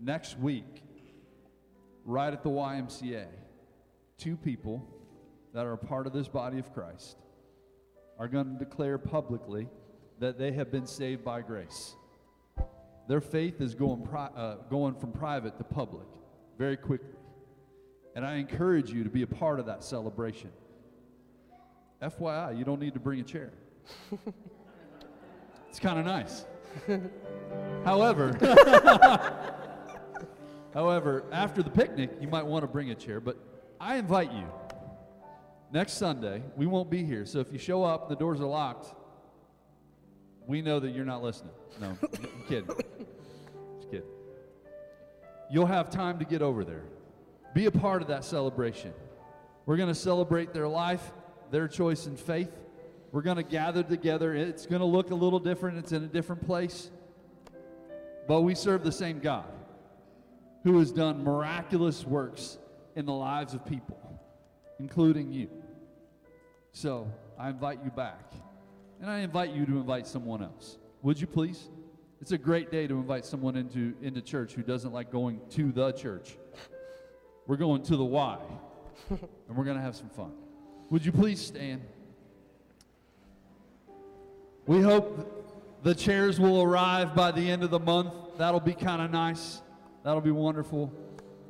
next 0.00 0.38
week, 0.38 0.82
right 2.04 2.32
at 2.32 2.42
the 2.42 2.50
YMCA, 2.50 3.26
two 4.18 4.36
people 4.36 4.86
that 5.52 5.66
are 5.66 5.72
a 5.72 5.78
part 5.78 6.06
of 6.06 6.12
this 6.12 6.28
body 6.28 6.58
of 6.58 6.72
Christ 6.72 7.16
are 8.18 8.28
going 8.28 8.58
to 8.58 8.64
declare 8.64 8.98
publicly 8.98 9.68
that 10.18 10.38
they 10.38 10.52
have 10.52 10.70
been 10.70 10.86
saved 10.86 11.24
by 11.24 11.42
grace. 11.42 11.94
Their 13.08 13.20
faith 13.20 13.60
is 13.60 13.74
going, 13.74 14.02
pri- 14.02 14.30
uh, 14.36 14.56
going 14.68 14.94
from 14.94 15.12
private 15.12 15.58
to 15.58 15.64
public 15.64 16.06
very 16.58 16.76
quickly. 16.76 17.10
And 18.14 18.24
I 18.24 18.36
encourage 18.36 18.90
you 18.90 19.04
to 19.04 19.10
be 19.10 19.22
a 19.22 19.26
part 19.26 19.60
of 19.60 19.66
that 19.66 19.84
celebration. 19.84 20.50
FYI, 22.02 22.58
you 22.58 22.64
don't 22.64 22.80
need 22.80 22.94
to 22.94 23.00
bring 23.00 23.20
a 23.20 23.22
chair. 23.22 23.52
it's 25.68 25.78
kind 25.78 25.98
of 25.98 26.06
nice. 26.06 26.46
However, 27.84 28.36
however, 30.74 31.24
after 31.32 31.62
the 31.62 31.70
picnic, 31.70 32.10
you 32.20 32.28
might 32.28 32.44
want 32.44 32.64
to 32.64 32.68
bring 32.68 32.90
a 32.90 32.94
chair, 32.94 33.20
but 33.20 33.38
I 33.80 33.96
invite 33.96 34.32
you. 34.32 34.46
Next 35.72 35.94
Sunday, 35.94 36.42
we 36.56 36.66
won't 36.66 36.90
be 36.90 37.04
here, 37.04 37.26
so 37.26 37.40
if 37.40 37.52
you 37.52 37.58
show 37.58 37.82
up 37.82 38.08
the 38.08 38.16
doors 38.16 38.40
are 38.40 38.46
locked, 38.46 38.94
we 40.46 40.62
know 40.62 40.80
that 40.80 40.90
you're 40.90 41.04
not 41.04 41.22
listening. 41.22 41.52
No, 41.78 41.88
I'm 41.88 42.08
kidding. 42.48 42.66
Just 42.68 43.90
kidding. 43.90 44.08
You'll 45.50 45.66
have 45.66 45.90
time 45.90 46.18
to 46.20 46.24
get 46.24 46.40
over 46.40 46.64
there. 46.64 46.84
Be 47.52 47.66
a 47.66 47.70
part 47.70 48.00
of 48.00 48.08
that 48.08 48.24
celebration. 48.24 48.94
We're 49.66 49.76
going 49.76 49.90
to 49.90 49.94
celebrate 49.94 50.54
their 50.54 50.68
life, 50.68 51.12
their 51.50 51.68
choice 51.68 52.06
in 52.06 52.16
faith. 52.16 52.50
We're 53.12 53.20
going 53.20 53.36
to 53.36 53.42
gather 53.42 53.82
together. 53.82 54.34
It's 54.34 54.64
going 54.64 54.80
to 54.80 54.86
look 54.86 55.10
a 55.10 55.14
little 55.14 55.38
different, 55.38 55.76
it's 55.76 55.92
in 55.92 56.02
a 56.02 56.06
different 56.06 56.46
place. 56.46 56.90
But 58.26 58.40
we 58.40 58.54
serve 58.54 58.82
the 58.82 58.92
same 58.92 59.18
God 59.18 59.44
who 60.64 60.78
has 60.78 60.90
done 60.90 61.22
miraculous 61.22 62.06
works 62.06 62.56
in 62.94 63.04
the 63.04 63.12
lives 63.12 63.52
of 63.52 63.66
people, 63.66 63.98
including 64.78 65.30
you. 65.30 65.50
So 66.72 67.10
I 67.38 67.50
invite 67.50 67.80
you 67.84 67.90
back. 67.90 68.32
And 69.00 69.10
I 69.10 69.18
invite 69.18 69.50
you 69.50 69.66
to 69.66 69.72
invite 69.72 70.06
someone 70.06 70.42
else. 70.42 70.78
Would 71.02 71.20
you 71.20 71.26
please? 71.26 71.68
It's 72.20 72.32
a 72.32 72.38
great 72.38 72.70
day 72.70 72.86
to 72.86 72.94
invite 72.94 73.24
someone 73.24 73.56
into, 73.56 73.94
into 74.00 74.22
church 74.22 74.54
who 74.54 74.62
doesn't 74.62 74.92
like 74.92 75.10
going 75.10 75.40
to 75.50 75.70
the 75.70 75.92
church. 75.92 76.36
We're 77.46 77.56
going 77.56 77.82
to 77.84 77.96
the 77.96 78.04
Y, 78.04 78.38
and 79.10 79.56
we're 79.56 79.64
going 79.64 79.76
to 79.76 79.82
have 79.82 79.94
some 79.94 80.08
fun. 80.08 80.32
Would 80.90 81.04
you 81.04 81.12
please 81.12 81.40
stand? 81.40 81.82
We 84.66 84.80
hope 84.80 85.82
the 85.84 85.94
chairs 85.94 86.40
will 86.40 86.62
arrive 86.62 87.14
by 87.14 87.30
the 87.30 87.48
end 87.48 87.62
of 87.62 87.70
the 87.70 87.78
month. 87.78 88.12
That'll 88.38 88.60
be 88.60 88.74
kind 88.74 89.02
of 89.02 89.10
nice. 89.10 89.62
That'll 90.02 90.20
be 90.20 90.32
wonderful. 90.32 90.92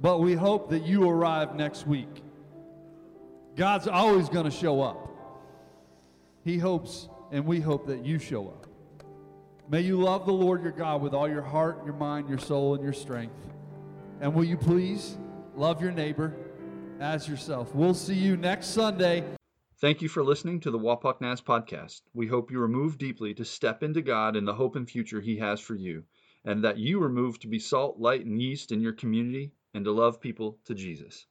But 0.00 0.20
we 0.20 0.34
hope 0.34 0.70
that 0.70 0.84
you 0.84 1.08
arrive 1.08 1.54
next 1.54 1.86
week. 1.86 2.22
God's 3.56 3.88
always 3.88 4.28
going 4.28 4.44
to 4.44 4.50
show 4.50 4.82
up. 4.82 5.08
He 6.44 6.58
hopes, 6.58 7.08
and 7.32 7.44
we 7.44 7.60
hope 7.60 7.86
that 7.86 8.04
you 8.04 8.18
show 8.18 8.48
up. 8.48 8.66
May 9.68 9.80
you 9.80 10.00
love 10.00 10.26
the 10.26 10.32
Lord 10.32 10.62
your 10.62 10.72
God 10.72 11.02
with 11.02 11.12
all 11.12 11.28
your 11.28 11.42
heart, 11.42 11.84
your 11.84 11.94
mind, 11.94 12.28
your 12.28 12.38
soul, 12.38 12.74
and 12.74 12.84
your 12.84 12.92
strength. 12.92 13.34
And 14.20 14.32
will 14.32 14.44
you 14.44 14.56
please 14.56 15.18
love 15.56 15.82
your 15.82 15.90
neighbor 15.90 16.34
as 17.00 17.28
yourself? 17.28 17.74
We'll 17.74 17.94
see 17.94 18.14
you 18.14 18.36
next 18.36 18.68
Sunday. 18.68 19.24
Thank 19.78 20.00
you 20.00 20.08
for 20.08 20.24
listening 20.24 20.60
to 20.60 20.70
the 20.70 20.78
Wapak 20.78 21.20
Nas 21.20 21.40
podcast. 21.40 22.00
We 22.14 22.28
hope 22.28 22.50
you 22.50 22.62
are 22.62 22.68
moved 22.68 22.98
deeply 22.98 23.34
to 23.34 23.44
step 23.44 23.82
into 23.82 24.00
God 24.00 24.36
and 24.36 24.46
the 24.48 24.54
hope 24.54 24.76
and 24.76 24.88
future 24.88 25.20
He 25.20 25.36
has 25.38 25.60
for 25.60 25.74
you, 25.74 26.04
and 26.44 26.64
that 26.64 26.78
you 26.78 27.02
are 27.02 27.10
moved 27.10 27.42
to 27.42 27.48
be 27.48 27.58
salt, 27.58 27.98
light, 27.98 28.24
and 28.24 28.40
yeast 28.40 28.72
in 28.72 28.80
your 28.80 28.94
community 28.94 29.52
and 29.74 29.84
to 29.84 29.92
love 29.92 30.20
people 30.20 30.58
to 30.64 30.74
Jesus. 30.74 31.26